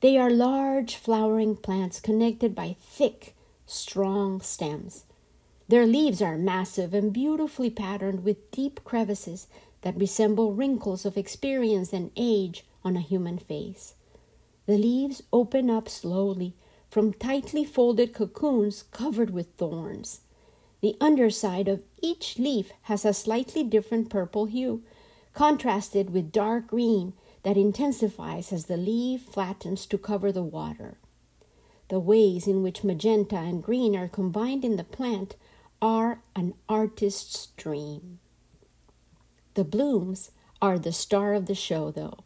They 0.00 0.16
are 0.16 0.30
large 0.30 0.96
flowering 0.96 1.54
plants 1.54 2.00
connected 2.00 2.54
by 2.54 2.76
thick, 2.80 3.34
strong 3.66 4.40
stems. 4.40 5.04
Their 5.68 5.84
leaves 5.84 6.22
are 6.22 6.38
massive 6.38 6.94
and 6.94 7.12
beautifully 7.12 7.68
patterned 7.68 8.24
with 8.24 8.50
deep 8.50 8.82
crevices 8.84 9.48
that 9.82 10.00
resemble 10.00 10.54
wrinkles 10.54 11.04
of 11.04 11.18
experience 11.18 11.92
and 11.92 12.10
age 12.16 12.64
on 12.82 12.96
a 12.96 13.00
human 13.00 13.36
face. 13.36 13.92
The 14.70 14.78
leaves 14.78 15.20
open 15.32 15.68
up 15.68 15.88
slowly 15.88 16.54
from 16.88 17.12
tightly 17.12 17.64
folded 17.64 18.14
cocoons 18.14 18.84
covered 18.84 19.30
with 19.30 19.48
thorns. 19.56 20.20
The 20.80 20.96
underside 21.00 21.66
of 21.66 21.82
each 22.00 22.38
leaf 22.38 22.70
has 22.82 23.04
a 23.04 23.12
slightly 23.12 23.64
different 23.64 24.10
purple 24.10 24.44
hue, 24.44 24.84
contrasted 25.34 26.10
with 26.10 26.30
dark 26.30 26.68
green 26.68 27.14
that 27.42 27.56
intensifies 27.56 28.52
as 28.52 28.66
the 28.66 28.76
leaf 28.76 29.22
flattens 29.22 29.86
to 29.86 29.98
cover 29.98 30.30
the 30.30 30.44
water. 30.44 30.98
The 31.88 31.98
ways 31.98 32.46
in 32.46 32.62
which 32.62 32.84
magenta 32.84 33.38
and 33.38 33.64
green 33.64 33.96
are 33.96 34.06
combined 34.06 34.64
in 34.64 34.76
the 34.76 34.84
plant 34.84 35.34
are 35.82 36.22
an 36.36 36.54
artist's 36.68 37.48
dream. 37.56 38.20
The 39.54 39.64
blooms 39.64 40.30
are 40.62 40.78
the 40.78 40.92
star 40.92 41.34
of 41.34 41.46
the 41.46 41.56
show, 41.56 41.90
though. 41.90 42.22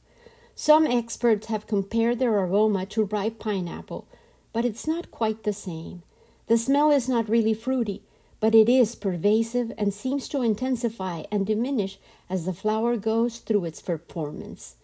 Some 0.57 0.87
experts 0.87 1.49
have 1.49 1.67
compared 1.67 2.19
their 2.19 2.39
aroma 2.39 2.87
to 2.87 3.05
ripe 3.05 3.39
pineapple, 3.39 4.07
but 4.53 4.65
it's 4.65 4.87
not 4.87 5.11
quite 5.11 5.43
the 5.43 5.53
same. 5.53 6.03
The 6.47 6.57
smell 6.57 6.91
is 6.91 7.09
not 7.09 7.29
really 7.29 7.55
fruity, 7.55 8.03
but 8.39 8.55
it 8.55 8.69
is 8.69 8.95
pervasive 8.95 9.73
and 9.77 9.93
seems 9.93 10.29
to 10.29 10.43
intensify 10.43 11.25
and 11.33 11.47
diminish 11.47 11.99
as 12.31 12.45
the 12.45 12.53
flower 12.53 12.97
goes 12.97 13.39
through 13.39 13.65
its 13.65 13.83
performance. 13.83 14.77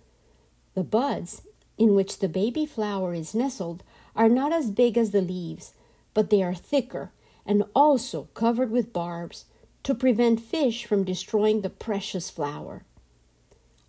The 0.75 0.83
buds, 0.83 1.43
in 1.79 1.95
which 1.95 2.19
the 2.19 2.29
baby 2.29 2.67
flower 2.67 3.15
is 3.15 3.35
nestled, 3.35 3.83
are 4.17 4.29
not 4.29 4.53
as 4.53 4.71
big 4.71 4.99
as 4.99 5.13
the 5.13 5.23
leaves, 5.23 5.73
but 6.15 6.31
they 6.31 6.43
are 6.43 6.55
thicker 6.55 7.13
and 7.47 7.65
also 7.75 8.29
covered 8.35 8.71
with 8.71 8.93
barbs 8.93 9.45
to 9.85 9.95
prevent 9.95 10.41
fish 10.41 10.85
from 10.85 11.05
destroying 11.05 11.61
the 11.61 11.71
precious 11.71 12.29
flower. 12.29 12.83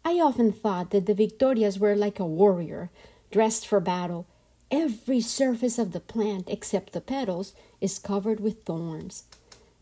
I 0.04 0.20
often 0.20 0.52
thought 0.52 0.90
that 0.92 1.06
the 1.06 1.14
Victorias 1.14 1.80
were 1.80 1.96
like 1.96 2.20
a 2.20 2.26
warrior 2.26 2.90
dressed 3.30 3.68
for 3.68 3.80
battle, 3.80 4.26
every 4.70 5.22
surface 5.22 5.78
of 5.78 5.92
the 5.92 6.00
plant 6.00 6.50
except 6.50 6.94
the 6.94 7.02
petals 7.02 7.54
is 7.80 8.00
covered 8.00 8.40
with 8.40 8.64
thorns. 8.64 9.26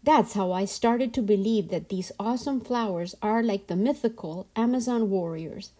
That's 0.03 0.33
how 0.33 0.51
I 0.51 0.65
started 0.65 1.13
to 1.13 1.21
believe 1.21 1.69
that 1.69 1.89
these 1.89 2.11
awesome 2.19 2.61
flowers 2.61 3.15
are 3.21 3.43
like 3.43 3.67
the 3.67 3.75
mythical 3.75 4.47
Amazon 4.55 5.09
warriors. 5.09 5.71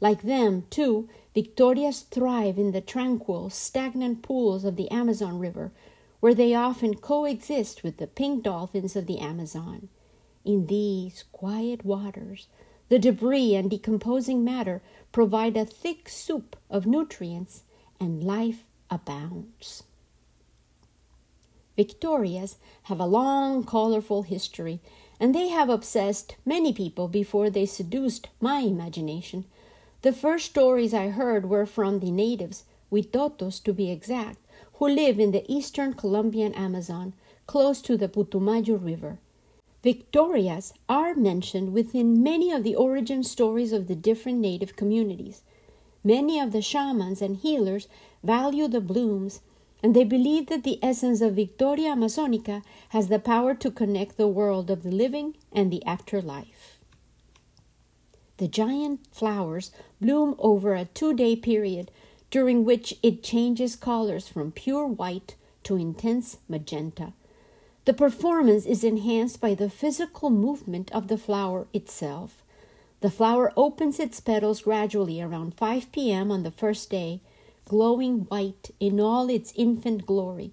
Like 0.00 0.22
them, 0.22 0.64
too, 0.70 1.08
Victorias 1.34 2.00
thrive 2.00 2.58
in 2.58 2.72
the 2.72 2.80
tranquil, 2.80 3.50
stagnant 3.50 4.22
pools 4.22 4.64
of 4.64 4.76
the 4.76 4.90
Amazon 4.90 5.38
River, 5.38 5.72
where 6.20 6.34
they 6.34 6.54
often 6.54 6.94
coexist 6.96 7.82
with 7.82 7.98
the 7.98 8.06
pink 8.06 8.42
dolphins 8.42 8.96
of 8.96 9.06
the 9.06 9.18
Amazon. 9.18 9.88
In 10.44 10.66
these 10.66 11.24
quiet 11.32 11.84
waters, 11.84 12.48
the 12.90 12.98
debris 12.98 13.54
and 13.54 13.70
decomposing 13.70 14.44
matter 14.44 14.82
provide 15.12 15.56
a 15.56 15.64
thick 15.64 16.08
soup 16.08 16.56
of 16.68 16.86
nutrients, 16.86 17.62
and 18.00 18.24
life 18.24 18.64
abounds. 18.90 19.84
Victorias 21.76 22.56
have 22.84 22.98
a 22.98 23.06
long, 23.06 23.64
colorful 23.64 24.22
history, 24.22 24.80
and 25.20 25.34
they 25.34 25.48
have 25.48 25.68
obsessed 25.68 26.36
many 26.44 26.72
people 26.72 27.06
before 27.06 27.48
they 27.48 27.64
seduced 27.64 28.28
my 28.40 28.60
imagination. 28.60 29.44
The 30.02 30.12
first 30.12 30.46
stories 30.46 30.92
I 30.92 31.10
heard 31.10 31.48
were 31.48 31.66
from 31.66 32.00
the 32.00 32.10
natives, 32.10 32.64
Huitotos 32.90 33.62
to 33.64 33.72
be 33.72 33.90
exact, 33.90 34.38
who 34.74 34.88
live 34.88 35.20
in 35.20 35.30
the 35.30 35.44
eastern 35.46 35.94
Colombian 35.94 36.54
Amazon, 36.54 37.12
close 37.46 37.80
to 37.82 37.96
the 37.96 38.08
Putumayo 38.08 38.76
River. 38.82 39.18
Victorias 39.82 40.74
are 40.88 41.14
mentioned 41.14 41.72
within 41.72 42.22
many 42.22 42.52
of 42.52 42.64
the 42.64 42.76
origin 42.76 43.24
stories 43.24 43.72
of 43.72 43.86
the 43.86 43.94
different 43.94 44.38
native 44.38 44.76
communities. 44.76 45.42
Many 46.04 46.38
of 46.38 46.52
the 46.52 46.62
shamans 46.62 47.22
and 47.22 47.36
healers 47.36 47.88
value 48.22 48.68
the 48.68 48.80
blooms 48.80 49.40
and 49.82 49.96
they 49.96 50.04
believe 50.04 50.46
that 50.46 50.62
the 50.62 50.78
essence 50.82 51.20
of 51.20 51.34
Victoria 51.34 51.94
Amazonica 51.94 52.62
has 52.90 53.08
the 53.08 53.18
power 53.18 53.54
to 53.54 53.70
connect 53.70 54.16
the 54.16 54.28
world 54.28 54.70
of 54.70 54.82
the 54.82 54.90
living 54.90 55.36
and 55.52 55.72
the 55.72 55.84
afterlife. 55.86 56.78
The 58.36 58.48
giant 58.48 59.00
flowers 59.12 59.70
bloom 60.00 60.34
over 60.38 60.74
a 60.74 60.84
two 60.84 61.14
day 61.14 61.36
period 61.36 61.90
during 62.30 62.64
which 62.64 62.94
it 63.02 63.22
changes 63.22 63.76
colors 63.76 64.28
from 64.28 64.52
pure 64.52 64.86
white 64.86 65.34
to 65.64 65.76
intense 65.76 66.38
magenta. 66.48 67.12
The 67.86 67.94
performance 67.94 68.66
is 68.66 68.84
enhanced 68.84 69.40
by 69.40 69.54
the 69.54 69.70
physical 69.70 70.28
movement 70.28 70.92
of 70.92 71.08
the 71.08 71.16
flower 71.16 71.66
itself. 71.72 72.42
The 73.00 73.10
flower 73.10 73.52
opens 73.56 73.98
its 73.98 74.20
petals 74.20 74.62
gradually 74.62 75.20
around 75.22 75.54
5 75.54 75.90
p.m. 75.90 76.30
on 76.30 76.42
the 76.42 76.50
first 76.50 76.90
day 76.90 77.20
glowing 77.64 78.26
white 78.28 78.72
in 78.80 79.00
all 79.00 79.30
its 79.30 79.52
infant 79.54 80.04
glory, 80.04 80.50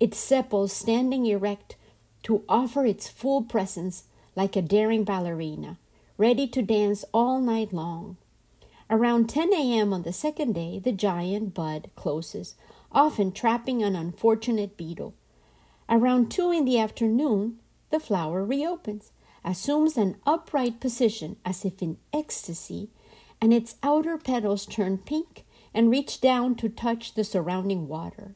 its 0.00 0.18
sepals 0.18 0.72
standing 0.72 1.26
erect 1.26 1.76
to 2.22 2.42
offer 2.48 2.86
its 2.86 3.06
full 3.06 3.42
presence 3.42 4.04
like 4.34 4.56
a 4.56 4.62
daring 4.62 5.04
ballerina, 5.04 5.78
ready 6.16 6.48
to 6.48 6.62
dance 6.62 7.04
all 7.12 7.38
night 7.38 7.72
long. 7.72 8.16
Around 8.90 9.28
10 9.28 9.52
a.m. 9.52 9.92
on 9.92 10.02
the 10.02 10.12
second 10.12 10.54
day, 10.54 10.78
the 10.78 10.90
giant 10.90 11.54
bud 11.54 11.90
closes, 11.96 12.54
often 12.90 13.30
trapping 13.30 13.82
an 13.82 13.94
unfortunate 13.94 14.76
beetle. 14.76 15.14
Around 15.88 16.30
2 16.30 16.50
in 16.50 16.64
the 16.64 16.78
afternoon, 16.78 17.58
the 17.90 18.00
flower 18.00 18.44
reopens, 18.44 19.12
assumes 19.44 19.96
an 19.96 20.16
upright 20.26 20.80
position 20.80 21.36
as 21.44 21.64
if 21.64 21.82
in 21.82 21.98
ecstasy, 22.12 22.88
and 23.40 23.52
its 23.52 23.76
outer 23.82 24.16
petals 24.16 24.64
turn 24.64 24.96
pink 24.96 25.44
and 25.74 25.90
reach 25.90 26.20
down 26.20 26.54
to 26.54 26.68
touch 26.68 27.14
the 27.14 27.24
surrounding 27.24 27.86
water. 27.86 28.34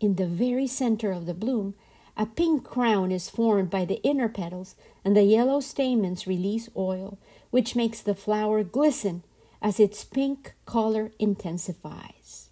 In 0.00 0.16
the 0.16 0.26
very 0.26 0.66
center 0.66 1.12
of 1.12 1.26
the 1.26 1.34
bloom, 1.34 1.74
a 2.16 2.26
pink 2.26 2.64
crown 2.64 3.12
is 3.12 3.30
formed 3.30 3.70
by 3.70 3.84
the 3.84 4.02
inner 4.02 4.28
petals, 4.28 4.74
and 5.04 5.16
the 5.16 5.22
yellow 5.22 5.60
stamens 5.60 6.26
release 6.26 6.68
oil, 6.76 7.18
which 7.50 7.76
makes 7.76 8.00
the 8.00 8.14
flower 8.14 8.64
glisten 8.64 9.22
as 9.62 9.78
its 9.78 10.04
pink 10.04 10.54
color 10.66 11.12
intensifies. 11.18 12.48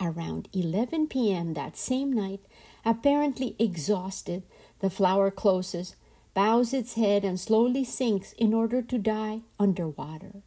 Around 0.00 0.48
11 0.52 1.08
p.m. 1.08 1.54
that 1.54 1.76
same 1.76 2.12
night, 2.12 2.40
apparently 2.84 3.56
exhausted, 3.58 4.42
the 4.80 4.90
flower 4.90 5.30
closes, 5.30 5.96
bows 6.34 6.74
its 6.74 6.94
head, 6.94 7.24
and 7.24 7.38
slowly 7.38 7.84
sinks 7.84 8.32
in 8.34 8.52
order 8.52 8.82
to 8.82 8.98
die 8.98 9.40
underwater. 9.58 10.42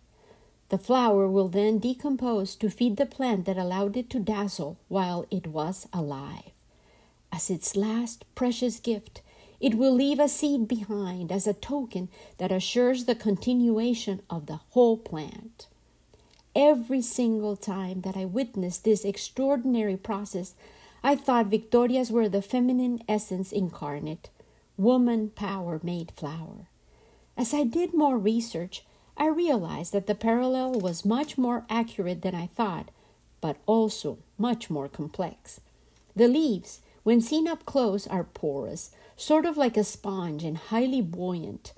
The 0.69 0.77
flower 0.77 1.29
will 1.29 1.47
then 1.47 1.79
decompose 1.79 2.55
to 2.57 2.69
feed 2.69 2.97
the 2.97 3.05
plant 3.05 3.45
that 3.45 3.57
allowed 3.57 3.95
it 3.95 4.09
to 4.09 4.19
dazzle 4.19 4.77
while 4.89 5.25
it 5.31 5.47
was 5.47 5.87
alive. 5.93 6.51
As 7.31 7.49
its 7.49 7.75
last 7.75 8.25
precious 8.35 8.79
gift, 8.79 9.21
it 9.59 9.75
will 9.75 9.93
leave 9.93 10.19
a 10.19 10.27
seed 10.27 10.67
behind 10.67 11.31
as 11.31 11.47
a 11.47 11.53
token 11.53 12.09
that 12.37 12.51
assures 12.51 13.05
the 13.05 13.15
continuation 13.15 14.21
of 14.29 14.45
the 14.45 14.59
whole 14.71 14.97
plant. 14.97 15.67
Every 16.55 17.01
single 17.01 17.55
time 17.55 18.01
that 18.01 18.17
I 18.17 18.25
witnessed 18.25 18.83
this 18.83 19.05
extraordinary 19.05 19.97
process, 19.97 20.53
I 21.03 21.15
thought 21.15 21.47
Victorias 21.47 22.11
were 22.11 22.27
the 22.27 22.41
feminine 22.41 23.01
essence 23.07 23.51
incarnate, 23.51 24.29
woman 24.77 25.29
power 25.29 25.79
made 25.83 26.11
flower. 26.11 26.69
As 27.37 27.53
I 27.53 27.63
did 27.63 27.93
more 27.93 28.17
research, 28.17 28.83
I 29.15 29.27
realized 29.27 29.93
that 29.93 30.07
the 30.07 30.15
parallel 30.15 30.73
was 30.73 31.05
much 31.05 31.37
more 31.37 31.65
accurate 31.69 32.21
than 32.21 32.35
I 32.35 32.47
thought, 32.47 32.89
but 33.41 33.57
also 33.65 34.17
much 34.37 34.69
more 34.69 34.87
complex. 34.87 35.61
The 36.15 36.27
leaves, 36.27 36.81
when 37.03 37.21
seen 37.21 37.47
up 37.47 37.65
close, 37.65 38.07
are 38.07 38.23
porous, 38.23 38.91
sort 39.15 39.45
of 39.45 39.57
like 39.57 39.77
a 39.77 39.83
sponge 39.83 40.43
and 40.43 40.57
highly 40.57 41.01
buoyant. 41.01 41.73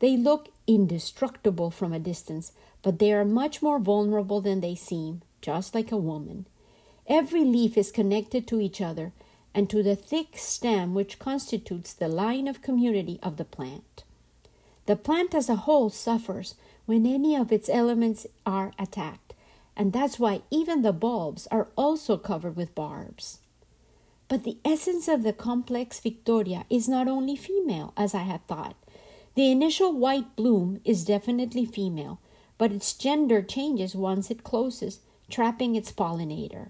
They 0.00 0.16
look 0.16 0.48
indestructible 0.66 1.70
from 1.70 1.92
a 1.92 1.98
distance, 1.98 2.52
but 2.82 2.98
they 2.98 3.12
are 3.12 3.24
much 3.24 3.62
more 3.62 3.78
vulnerable 3.78 4.40
than 4.40 4.60
they 4.60 4.74
seem, 4.74 5.22
just 5.40 5.74
like 5.74 5.90
a 5.90 5.96
woman. 5.96 6.46
Every 7.06 7.44
leaf 7.44 7.76
is 7.76 7.92
connected 7.92 8.46
to 8.48 8.60
each 8.60 8.80
other 8.80 9.12
and 9.54 9.68
to 9.68 9.82
the 9.82 9.94
thick 9.94 10.38
stem 10.38 10.94
which 10.94 11.18
constitutes 11.18 11.92
the 11.92 12.08
line 12.08 12.48
of 12.48 12.62
community 12.62 13.20
of 13.22 13.36
the 13.36 13.44
plant. 13.44 14.04
The 14.86 14.96
plant 14.96 15.34
as 15.34 15.50
a 15.50 15.56
whole 15.56 15.90
suffers 15.90 16.54
when 16.86 17.06
any 17.06 17.36
of 17.36 17.52
its 17.52 17.68
elements 17.68 18.26
are 18.46 18.72
attacked, 18.78 19.34
and 19.76 19.92
that's 19.92 20.18
why 20.18 20.42
even 20.50 20.80
the 20.80 20.92
bulbs 20.92 21.46
are 21.50 21.68
also 21.76 22.16
covered 22.16 22.56
with 22.56 22.74
barbs. 22.74 23.38
But 24.26 24.44
the 24.44 24.56
essence 24.64 25.06
of 25.06 25.22
the 25.22 25.34
complex 25.34 26.00
Victoria 26.00 26.64
is 26.70 26.88
not 26.88 27.06
only 27.06 27.36
female, 27.36 27.92
as 27.96 28.14
I 28.14 28.22
had 28.22 28.46
thought. 28.46 28.76
The 29.34 29.50
initial 29.50 29.92
white 29.92 30.36
bloom 30.36 30.80
is 30.84 31.04
definitely 31.04 31.66
female, 31.66 32.18
but 32.56 32.72
its 32.72 32.94
gender 32.94 33.42
changes 33.42 33.94
once 33.94 34.30
it 34.30 34.42
closes, 34.42 35.00
trapping 35.28 35.76
its 35.76 35.92
pollinator. 35.92 36.68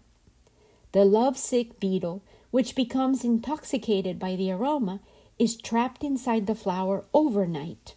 The 0.95 1.05
lovesick 1.05 1.81
beetle, 1.81 2.23
which 2.53 2.77
becomes 2.77 3.25
intoxicated 3.25 4.19
by 4.19 4.37
the 4.37 4.53
aroma, 4.53 5.01
is 5.41 5.57
trapped 5.57 6.05
inside 6.05 6.47
the 6.47 6.55
flower 6.55 7.05
overnight 7.13 7.97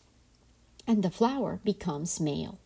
and 0.87 1.03
the 1.03 1.11
flower 1.11 1.59
becomes 1.63 2.19
male. 2.19 2.57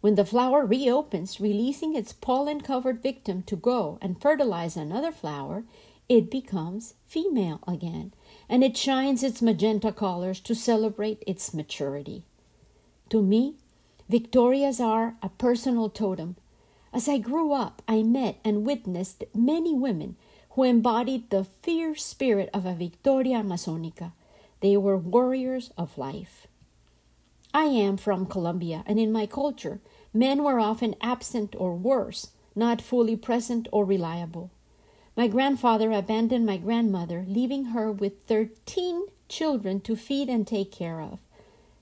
When 0.00 0.16
the 0.16 0.24
flower 0.24 0.66
reopens, 0.66 1.40
releasing 1.40 1.94
its 1.94 2.12
pollen 2.12 2.62
covered 2.62 3.00
victim 3.00 3.44
to 3.44 3.54
go 3.54 3.98
and 4.02 4.20
fertilize 4.20 4.76
another 4.76 5.12
flower, 5.12 5.62
it 6.08 6.32
becomes 6.32 6.94
female 7.04 7.60
again, 7.68 8.12
and 8.48 8.64
it 8.64 8.76
shines 8.76 9.22
its 9.22 9.40
magenta 9.40 9.92
colors 9.92 10.40
to 10.40 10.54
celebrate 10.56 11.22
its 11.28 11.54
maturity. 11.54 12.24
To 13.10 13.22
me, 13.22 13.54
Victorias 14.08 14.80
are 14.80 15.14
a 15.22 15.28
personal 15.28 15.88
totem. 15.88 16.34
As 16.92 17.08
I 17.08 17.18
grew 17.18 17.52
up, 17.52 17.82
I 17.86 18.02
met 18.02 18.38
and 18.44 18.66
witnessed 18.66 19.24
many 19.34 19.74
women 19.74 20.16
who 20.50 20.64
embodied 20.64 21.30
the 21.30 21.44
fierce 21.44 22.04
spirit 22.04 22.50
of 22.52 22.66
a 22.66 22.74
Victoria 22.74 23.38
Amazonica. 23.38 24.12
They 24.60 24.76
were 24.76 24.96
warriors 24.96 25.70
of 25.78 25.96
life. 25.96 26.48
I 27.54 27.64
am 27.64 27.96
from 27.96 28.26
Colombia, 28.26 28.82
and 28.86 28.98
in 28.98 29.12
my 29.12 29.26
culture, 29.26 29.80
men 30.12 30.42
were 30.42 30.58
often 30.58 30.96
absent 31.00 31.54
or 31.56 31.74
worse, 31.74 32.30
not 32.54 32.82
fully 32.82 33.16
present 33.16 33.68
or 33.72 33.84
reliable. 33.84 34.50
My 35.16 35.28
grandfather 35.28 35.92
abandoned 35.92 36.46
my 36.46 36.56
grandmother, 36.56 37.24
leaving 37.28 37.66
her 37.66 37.90
with 37.90 38.22
13 38.24 39.06
children 39.28 39.80
to 39.82 39.96
feed 39.96 40.28
and 40.28 40.46
take 40.46 40.72
care 40.72 41.00
of. 41.00 41.20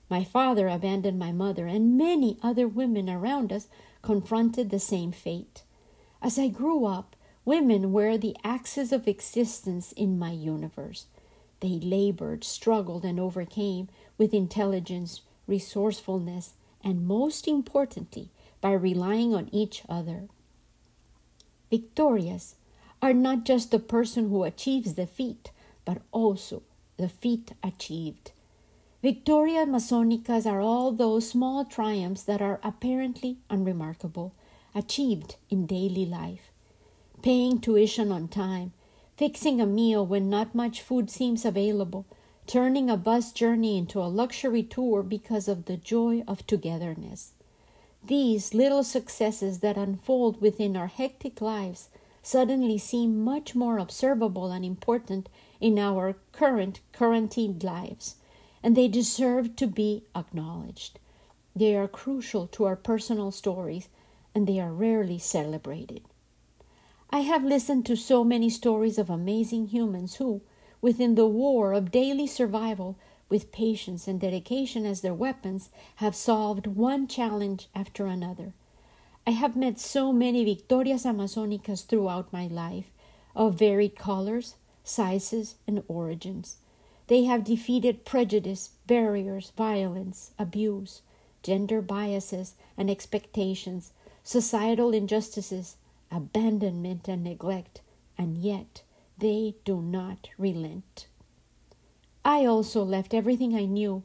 My 0.09 0.23
father 0.23 0.67
abandoned 0.67 1.19
my 1.19 1.31
mother, 1.31 1.67
and 1.67 1.97
many 1.97 2.37
other 2.41 2.67
women 2.67 3.09
around 3.09 3.51
us 3.51 3.67
confronted 4.01 4.69
the 4.69 4.79
same 4.79 5.11
fate. 5.11 5.63
As 6.21 6.37
I 6.37 6.47
grew 6.47 6.85
up, 6.85 7.15
women 7.45 7.91
were 7.91 8.17
the 8.17 8.35
axis 8.43 8.91
of 8.91 9.07
existence 9.07 9.91
in 9.93 10.19
my 10.19 10.31
universe. 10.31 11.05
They 11.61 11.79
labored, 11.79 12.43
struggled, 12.43 13.03
and 13.03 13.19
overcame 13.19 13.89
with 14.17 14.33
intelligence, 14.33 15.21
resourcefulness, 15.47 16.53
and 16.83 17.05
most 17.07 17.47
importantly, 17.47 18.29
by 18.61 18.73
relying 18.73 19.33
on 19.33 19.49
each 19.51 19.83
other. 19.89 20.29
Victorious 21.69 22.55
are 23.01 23.13
not 23.13 23.45
just 23.45 23.71
the 23.71 23.79
person 23.79 24.29
who 24.29 24.43
achieves 24.43 24.95
the 24.95 25.05
feat, 25.05 25.51
but 25.85 26.01
also 26.11 26.63
the 26.97 27.09
feat 27.09 27.53
achieved. 27.63 28.31
Victoria 29.01 29.61
Amazonicas 29.61 30.45
are 30.45 30.59
all 30.59 30.91
those 30.91 31.29
small 31.29 31.63
triumphs 31.63 32.23
that 32.23 32.41
are 32.41 32.59
apparently 32.61 33.37
unremarkable, 33.49 34.33
achieved 34.75 35.37
in 35.49 35.65
daily 35.65 36.05
life. 36.05 36.51
Paying 37.21 37.61
tuition 37.61 38.11
on 38.11 38.27
time, 38.27 38.73
fixing 39.15 39.61
a 39.61 39.65
meal 39.65 40.05
when 40.05 40.29
not 40.29 40.53
much 40.53 40.81
food 40.81 41.09
seems 41.09 41.45
available, 41.45 42.05
turning 42.45 42.89
a 42.89 42.97
bus 42.97 43.31
journey 43.31 43.77
into 43.77 44.01
a 44.01 44.11
luxury 44.11 44.63
tour 44.63 45.01
because 45.01 45.47
of 45.47 45.63
the 45.63 45.77
joy 45.77 46.21
of 46.27 46.45
togetherness. 46.45 47.31
These 48.03 48.53
little 48.53 48.83
successes 48.83 49.59
that 49.59 49.77
unfold 49.77 50.41
within 50.41 50.75
our 50.75 50.87
hectic 50.87 51.39
lives 51.39 51.87
suddenly 52.21 52.77
seem 52.77 53.23
much 53.23 53.55
more 53.55 53.77
observable 53.77 54.51
and 54.51 54.65
important 54.65 55.29
in 55.61 55.79
our 55.79 56.17
current 56.33 56.81
quarantined 56.91 57.63
lives, 57.63 58.15
and 58.63 58.75
they 58.75 58.87
deserve 58.87 59.55
to 59.55 59.67
be 59.67 60.03
acknowledged. 60.15 60.99
They 61.55 61.75
are 61.75 61.87
crucial 61.87 62.47
to 62.47 62.65
our 62.65 62.75
personal 62.75 63.31
stories, 63.31 63.89
and 64.35 64.47
they 64.47 64.59
are 64.59 64.71
rarely 64.71 65.17
celebrated. 65.17 66.01
I 67.09 67.19
have 67.21 67.43
listened 67.43 67.85
to 67.87 67.95
so 67.95 68.23
many 68.23 68.49
stories 68.49 68.97
of 68.97 69.09
amazing 69.09 69.67
humans 69.67 70.15
who, 70.15 70.41
within 70.81 71.15
the 71.15 71.27
war 71.27 71.73
of 71.73 71.91
daily 71.91 72.27
survival, 72.27 72.97
with 73.29 73.51
patience 73.51 74.07
and 74.07 74.19
dedication 74.19 74.85
as 74.85 75.01
their 75.01 75.13
weapons, 75.13 75.69
have 75.97 76.15
solved 76.15 76.67
one 76.67 77.07
challenge 77.07 77.67
after 77.73 78.05
another. 78.05 78.53
I 79.25 79.31
have 79.31 79.55
met 79.55 79.79
so 79.79 80.13
many 80.13 80.43
Victorias 80.43 81.05
Amazonicas 81.05 81.83
throughout 81.83 82.33
my 82.33 82.47
life, 82.47 82.91
of 83.35 83.55
varied 83.55 83.95
colors, 83.95 84.55
sizes, 84.83 85.55
and 85.67 85.83
origins. 85.87 86.57
They 87.09 87.23
have 87.23 87.43
defeated 87.43 88.05
prejudice, 88.05 88.69
barriers, 88.85 89.51
violence, 89.57 90.29
abuse, 90.37 91.01
gender 91.41 91.81
biases 91.81 92.53
and 92.77 92.87
expectations, 92.87 93.93
societal 94.23 94.93
injustices, 94.93 95.77
abandonment 96.11 97.07
and 97.07 97.23
neglect, 97.23 97.81
and 98.15 98.37
yet 98.37 98.83
they 99.17 99.55
do 99.65 99.81
not 99.81 100.29
relent. 100.37 101.07
I 102.23 102.45
also 102.45 102.83
left 102.83 103.15
everything 103.15 103.55
I 103.55 103.65
knew, 103.65 104.03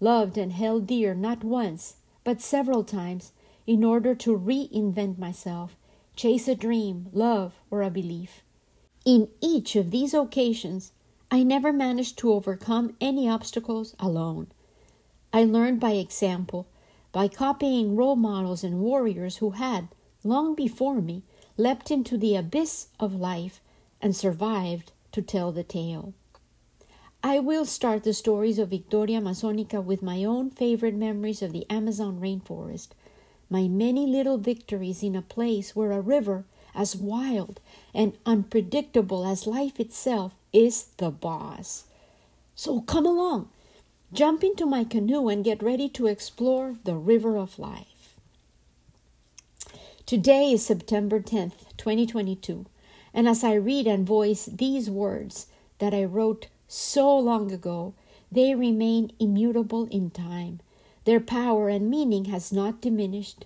loved 0.00 0.36
and 0.36 0.50
held 0.52 0.88
dear 0.88 1.14
not 1.14 1.44
once, 1.44 1.98
but 2.24 2.40
several 2.40 2.82
times, 2.82 3.30
in 3.64 3.84
order 3.84 4.16
to 4.16 4.36
reinvent 4.36 5.18
myself, 5.18 5.76
chase 6.16 6.48
a 6.48 6.56
dream, 6.56 7.10
love, 7.12 7.60
or 7.70 7.82
a 7.82 7.90
belief. 7.90 8.42
In 9.04 9.28
each 9.40 9.76
of 9.76 9.92
these 9.92 10.14
occasions, 10.14 10.90
I 11.32 11.44
never 11.44 11.72
managed 11.72 12.18
to 12.18 12.32
overcome 12.32 12.96
any 13.00 13.28
obstacles 13.28 13.94
alone. 14.00 14.48
I 15.32 15.44
learned 15.44 15.78
by 15.78 15.92
example, 15.92 16.66
by 17.12 17.28
copying 17.28 17.94
role 17.94 18.16
models 18.16 18.64
and 18.64 18.80
warriors 18.80 19.36
who 19.36 19.50
had, 19.50 19.86
long 20.24 20.56
before 20.56 21.00
me, 21.00 21.22
leapt 21.56 21.92
into 21.92 22.18
the 22.18 22.34
abyss 22.34 22.88
of 22.98 23.14
life 23.14 23.60
and 24.02 24.16
survived 24.16 24.90
to 25.12 25.22
tell 25.22 25.52
the 25.52 25.62
tale. 25.62 26.14
I 27.22 27.38
will 27.38 27.64
start 27.64 28.02
the 28.02 28.12
stories 28.12 28.58
of 28.58 28.70
Victoria 28.70 29.20
Amazonica 29.20 29.84
with 29.84 30.02
my 30.02 30.24
own 30.24 30.50
favorite 30.50 30.96
memories 30.96 31.42
of 31.42 31.52
the 31.52 31.64
Amazon 31.70 32.18
rainforest, 32.18 32.88
my 33.48 33.68
many 33.68 34.04
little 34.04 34.38
victories 34.38 35.04
in 35.04 35.14
a 35.14 35.22
place 35.22 35.76
where 35.76 35.92
a 35.92 36.00
river 36.00 36.44
as 36.74 36.96
wild 36.96 37.60
and 37.94 38.18
unpredictable 38.26 39.24
as 39.24 39.46
life 39.46 39.78
itself 39.78 40.34
is 40.52 40.88
the 40.96 41.10
boss. 41.10 41.84
So 42.54 42.80
come 42.80 43.06
along, 43.06 43.48
jump 44.12 44.44
into 44.44 44.66
my 44.66 44.84
canoe 44.84 45.28
and 45.28 45.44
get 45.44 45.62
ready 45.62 45.88
to 45.90 46.06
explore 46.06 46.76
the 46.84 46.96
river 46.96 47.36
of 47.36 47.58
life. 47.58 48.18
Today 50.06 50.52
is 50.52 50.66
September 50.66 51.20
10th, 51.20 51.76
2022, 51.76 52.66
and 53.14 53.28
as 53.28 53.44
I 53.44 53.54
read 53.54 53.86
and 53.86 54.06
voice 54.06 54.46
these 54.46 54.90
words 54.90 55.46
that 55.78 55.94
I 55.94 56.04
wrote 56.04 56.48
so 56.66 57.16
long 57.16 57.52
ago, 57.52 57.94
they 58.30 58.54
remain 58.54 59.12
immutable 59.18 59.86
in 59.86 60.10
time. 60.10 60.60
Their 61.04 61.20
power 61.20 61.68
and 61.68 61.88
meaning 61.88 62.26
has 62.26 62.52
not 62.52 62.80
diminished. 62.80 63.44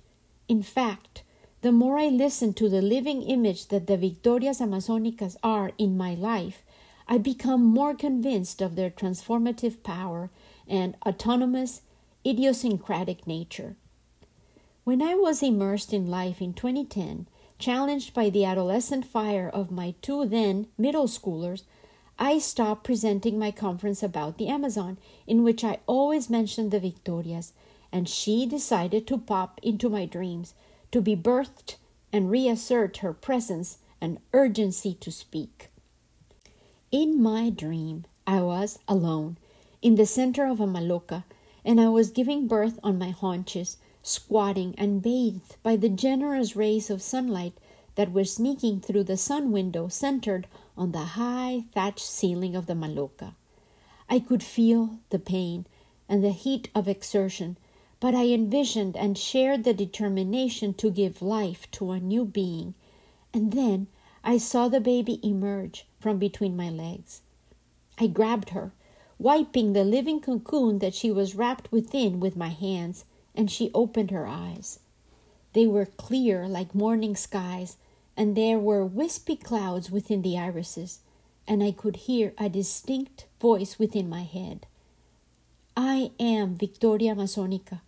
In 0.48 0.62
fact, 0.62 1.22
the 1.60 1.72
more 1.72 1.98
I 1.98 2.08
listen 2.08 2.52
to 2.54 2.68
the 2.68 2.82
living 2.82 3.22
image 3.22 3.68
that 3.68 3.86
the 3.86 3.96
Victorias 3.96 4.60
Amazonicas 4.60 5.36
are 5.42 5.72
in 5.78 5.96
my 5.96 6.14
life, 6.14 6.63
I 7.06 7.18
become 7.18 7.62
more 7.62 7.94
convinced 7.94 8.62
of 8.62 8.76
their 8.76 8.90
transformative 8.90 9.82
power 9.82 10.30
and 10.66 10.96
autonomous, 11.06 11.82
idiosyncratic 12.26 13.26
nature. 13.26 13.76
When 14.84 15.02
I 15.02 15.14
was 15.14 15.42
immersed 15.42 15.92
in 15.92 16.08
life 16.08 16.40
in 16.40 16.54
2010, 16.54 17.26
challenged 17.58 18.14
by 18.14 18.30
the 18.30 18.44
adolescent 18.44 19.04
fire 19.04 19.48
of 19.48 19.70
my 19.70 19.94
two 20.02 20.24
then 20.24 20.66
middle 20.78 21.06
schoolers, 21.06 21.62
I 22.18 22.38
stopped 22.38 22.84
presenting 22.84 23.38
my 23.38 23.50
conference 23.50 24.02
about 24.02 24.38
the 24.38 24.48
Amazon, 24.48 24.98
in 25.26 25.42
which 25.42 25.64
I 25.64 25.80
always 25.86 26.30
mentioned 26.30 26.70
the 26.70 26.80
Victorias, 26.80 27.52
and 27.92 28.08
she 28.08 28.46
decided 28.46 29.06
to 29.06 29.18
pop 29.18 29.60
into 29.62 29.88
my 29.88 30.06
dreams, 30.06 30.54
to 30.92 31.00
be 31.00 31.16
birthed 31.16 31.76
and 32.12 32.30
reassert 32.30 32.98
her 32.98 33.12
presence 33.12 33.78
and 34.00 34.20
urgency 34.32 34.94
to 34.94 35.10
speak. 35.10 35.70
In 36.96 37.20
my 37.20 37.50
dream, 37.50 38.04
I 38.24 38.40
was 38.40 38.78
alone, 38.86 39.36
in 39.82 39.96
the 39.96 40.06
center 40.06 40.46
of 40.46 40.60
a 40.60 40.64
maloca, 40.64 41.24
and 41.64 41.80
I 41.80 41.88
was 41.88 42.12
giving 42.12 42.46
birth 42.46 42.78
on 42.84 43.00
my 43.00 43.10
haunches, 43.10 43.78
squatting 44.04 44.76
and 44.78 45.02
bathed 45.02 45.56
by 45.64 45.74
the 45.74 45.88
generous 45.88 46.54
rays 46.54 46.90
of 46.90 47.02
sunlight 47.02 47.54
that 47.96 48.12
were 48.12 48.24
sneaking 48.24 48.78
through 48.78 49.02
the 49.02 49.16
sun 49.16 49.50
window 49.50 49.88
centered 49.88 50.46
on 50.76 50.92
the 50.92 51.18
high 51.18 51.64
thatched 51.74 51.98
ceiling 51.98 52.54
of 52.54 52.66
the 52.66 52.76
maloca. 52.76 53.34
I 54.08 54.20
could 54.20 54.44
feel 54.44 55.00
the 55.10 55.18
pain 55.18 55.66
and 56.08 56.22
the 56.22 56.30
heat 56.30 56.70
of 56.76 56.86
exertion, 56.86 57.56
but 57.98 58.14
I 58.14 58.26
envisioned 58.26 58.96
and 58.96 59.18
shared 59.18 59.64
the 59.64 59.74
determination 59.74 60.74
to 60.74 60.92
give 60.92 61.22
life 61.22 61.68
to 61.72 61.90
a 61.90 61.98
new 61.98 62.24
being. 62.24 62.74
And 63.32 63.52
then 63.52 63.88
I 64.22 64.38
saw 64.38 64.68
the 64.68 64.78
baby 64.80 65.18
emerge 65.24 65.86
from 66.04 66.18
between 66.18 66.54
my 66.54 66.68
legs. 66.68 67.22
I 67.98 68.08
grabbed 68.08 68.50
her, 68.50 68.72
wiping 69.18 69.72
the 69.72 69.84
living 69.84 70.20
cocoon 70.20 70.80
that 70.80 70.94
she 70.94 71.10
was 71.10 71.34
wrapped 71.34 71.72
within 71.72 72.20
with 72.20 72.36
my 72.36 72.50
hands, 72.50 73.06
and 73.34 73.50
she 73.50 73.70
opened 73.72 74.10
her 74.10 74.26
eyes. 74.26 74.80
They 75.54 75.66
were 75.66 75.86
clear 75.86 76.46
like 76.46 76.74
morning 76.74 77.16
skies, 77.16 77.78
and 78.18 78.36
there 78.36 78.58
were 78.58 78.84
wispy 78.84 79.34
clouds 79.34 79.90
within 79.90 80.20
the 80.20 80.36
irises, 80.36 80.98
and 81.48 81.62
I 81.62 81.72
could 81.72 81.96
hear 81.96 82.34
a 82.36 82.50
distinct 82.50 83.24
voice 83.40 83.78
within 83.78 84.06
my 84.06 84.24
head. 84.24 84.66
I 85.74 86.10
am 86.20 86.54
Victoria 86.56 87.14
Amazonica. 87.14 87.80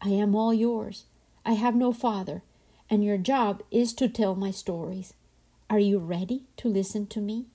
I 0.00 0.08
am 0.08 0.34
all 0.34 0.52
yours. 0.52 1.04
I 1.46 1.52
have 1.52 1.76
no 1.76 1.92
father, 1.92 2.42
and 2.90 3.04
your 3.04 3.16
job 3.16 3.62
is 3.70 3.92
to 3.92 4.08
tell 4.08 4.34
my 4.34 4.50
stories. 4.50 5.14
Are 5.70 5.78
you 5.78 6.00
ready 6.00 6.42
to 6.56 6.68
listen 6.68 7.06
to 7.06 7.20
me? 7.20 7.46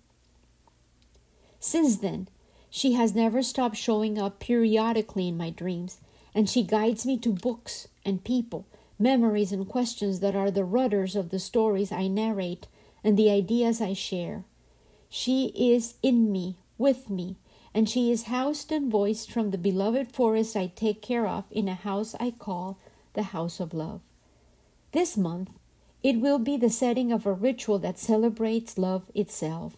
Since 1.66 1.98
then, 1.98 2.28
she 2.70 2.94
has 2.94 3.16
never 3.16 3.42
stopped 3.42 3.76
showing 3.76 4.20
up 4.20 4.38
periodically 4.40 5.30
in 5.30 5.36
my 5.36 5.50
dreams, 5.50 5.98
and 6.36 6.48
she 6.48 6.62
guides 6.62 7.08
me 7.08 7.18
to 7.18 7.32
books 7.32 7.88
and 8.06 8.24
people 8.24 8.68
memories 9.00 9.52
and 9.52 9.68
questions 9.68 10.20
that 10.20 10.36
are 10.36 10.52
the 10.52 10.64
rudders 10.64 11.16
of 11.16 11.32
the 11.32 11.40
stories 11.40 11.92
I 11.92 12.08
narrate 12.08 12.68
and 13.04 13.18
the 13.18 13.32
ideas 13.32 13.82
I 13.82 13.94
share. 13.94 14.44
She 15.10 15.48
is 15.56 15.96
in 16.04 16.32
me, 16.32 16.58
with 16.78 17.10
me, 17.10 17.36
and 17.74 17.90
she 17.90 18.12
is 18.12 18.30
housed 18.30 18.72
and 18.72 18.92
voiced 18.92 19.32
from 19.32 19.50
the 19.50 19.58
beloved 19.58 20.12
forest 20.12 20.56
I 20.56 20.68
take 20.68 21.02
care 21.02 21.26
of 21.28 21.46
in 21.50 21.68
a 21.68 21.74
house 21.74 22.14
I 22.20 22.30
call 22.30 22.78
the 23.16 23.34
House 23.34 23.60
of 23.60 23.74
Love. 23.74 24.02
This 24.92 25.18
month, 25.18 25.50
it 26.04 26.22
will 26.22 26.38
be 26.38 26.58
the 26.58 26.70
setting 26.70 27.12
of 27.12 27.26
a 27.26 27.34
ritual 27.34 27.80
that 27.80 27.98
celebrates 27.98 28.78
love 28.78 29.10
itself. 29.16 29.78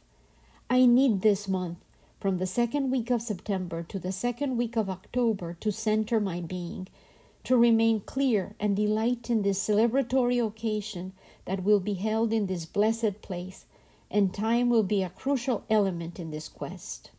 I 0.69 0.85
need 0.85 1.21
this 1.21 1.47
month, 1.47 1.77
from 2.19 2.37
the 2.37 2.45
second 2.45 2.91
week 2.91 3.09
of 3.09 3.21
September 3.21 3.83
to 3.83 3.99
the 3.99 4.11
second 4.11 4.57
week 4.57 4.75
of 4.75 4.89
October, 4.89 5.55
to 5.61 5.71
center 5.71 6.19
my 6.19 6.41
being 6.41 6.87
to 7.47 7.55
remain 7.55 8.01
clear 8.01 8.53
and 8.59 8.75
delight 8.75 9.29
in 9.29 9.41
this 9.41 9.65
celebratory 9.65 10.45
occasion 10.45 11.13
that 11.45 11.63
will 11.63 11.79
be 11.79 11.93
held 11.93 12.33
in 12.33 12.47
this 12.47 12.65
blessed 12.65 13.21
place, 13.21 13.63
and 14.11 14.33
time 14.33 14.69
will 14.69 14.83
be 14.83 15.01
a 15.01 15.09
crucial 15.09 15.63
element 15.69 16.19
in 16.19 16.29
this 16.29 16.49
quest. 16.49 17.11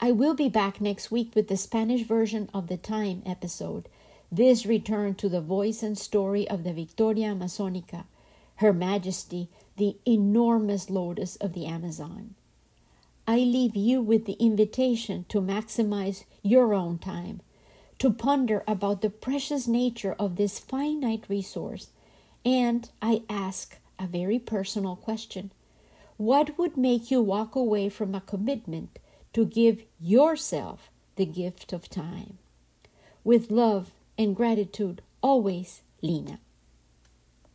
I 0.00 0.10
will 0.10 0.34
be 0.34 0.48
back 0.48 0.80
next 0.80 1.12
week 1.12 1.30
with 1.36 1.46
the 1.46 1.56
Spanish 1.56 2.02
version 2.02 2.50
of 2.52 2.66
the 2.66 2.76
Time 2.76 3.22
episode. 3.24 3.88
This 4.32 4.66
return 4.66 5.14
to 5.14 5.28
the 5.28 5.40
voice 5.40 5.84
and 5.84 5.96
story 5.96 6.48
of 6.48 6.64
the 6.64 6.72
Victoria 6.72 7.28
Amazonica, 7.28 8.06
Her 8.56 8.72
Majesty, 8.72 9.48
the 9.76 9.96
enormous 10.06 10.90
lotus 10.90 11.36
of 11.36 11.54
the 11.54 11.66
Amazon. 11.66 12.34
I 13.26 13.38
leave 13.38 13.76
you 13.76 14.02
with 14.02 14.26
the 14.26 14.36
invitation 14.40 15.24
to 15.28 15.40
maximize 15.40 16.24
your 16.42 16.74
own 16.74 16.98
time, 16.98 17.40
to 17.98 18.10
ponder 18.10 18.64
about 18.66 19.00
the 19.00 19.10
precious 19.10 19.68
nature 19.68 20.16
of 20.18 20.36
this 20.36 20.58
finite 20.58 21.24
resource, 21.28 21.90
and 22.44 22.90
I 23.00 23.22
ask 23.28 23.78
a 23.98 24.06
very 24.06 24.38
personal 24.38 24.96
question 24.96 25.52
What 26.16 26.58
would 26.58 26.76
make 26.76 27.10
you 27.10 27.22
walk 27.22 27.54
away 27.54 27.88
from 27.88 28.14
a 28.14 28.20
commitment 28.20 28.98
to 29.32 29.46
give 29.46 29.84
yourself 30.00 30.90
the 31.16 31.26
gift 31.26 31.72
of 31.72 31.88
time? 31.88 32.38
With 33.22 33.50
love 33.52 33.92
and 34.18 34.34
gratitude, 34.34 35.00
always, 35.22 35.82
Lina. 36.02 36.40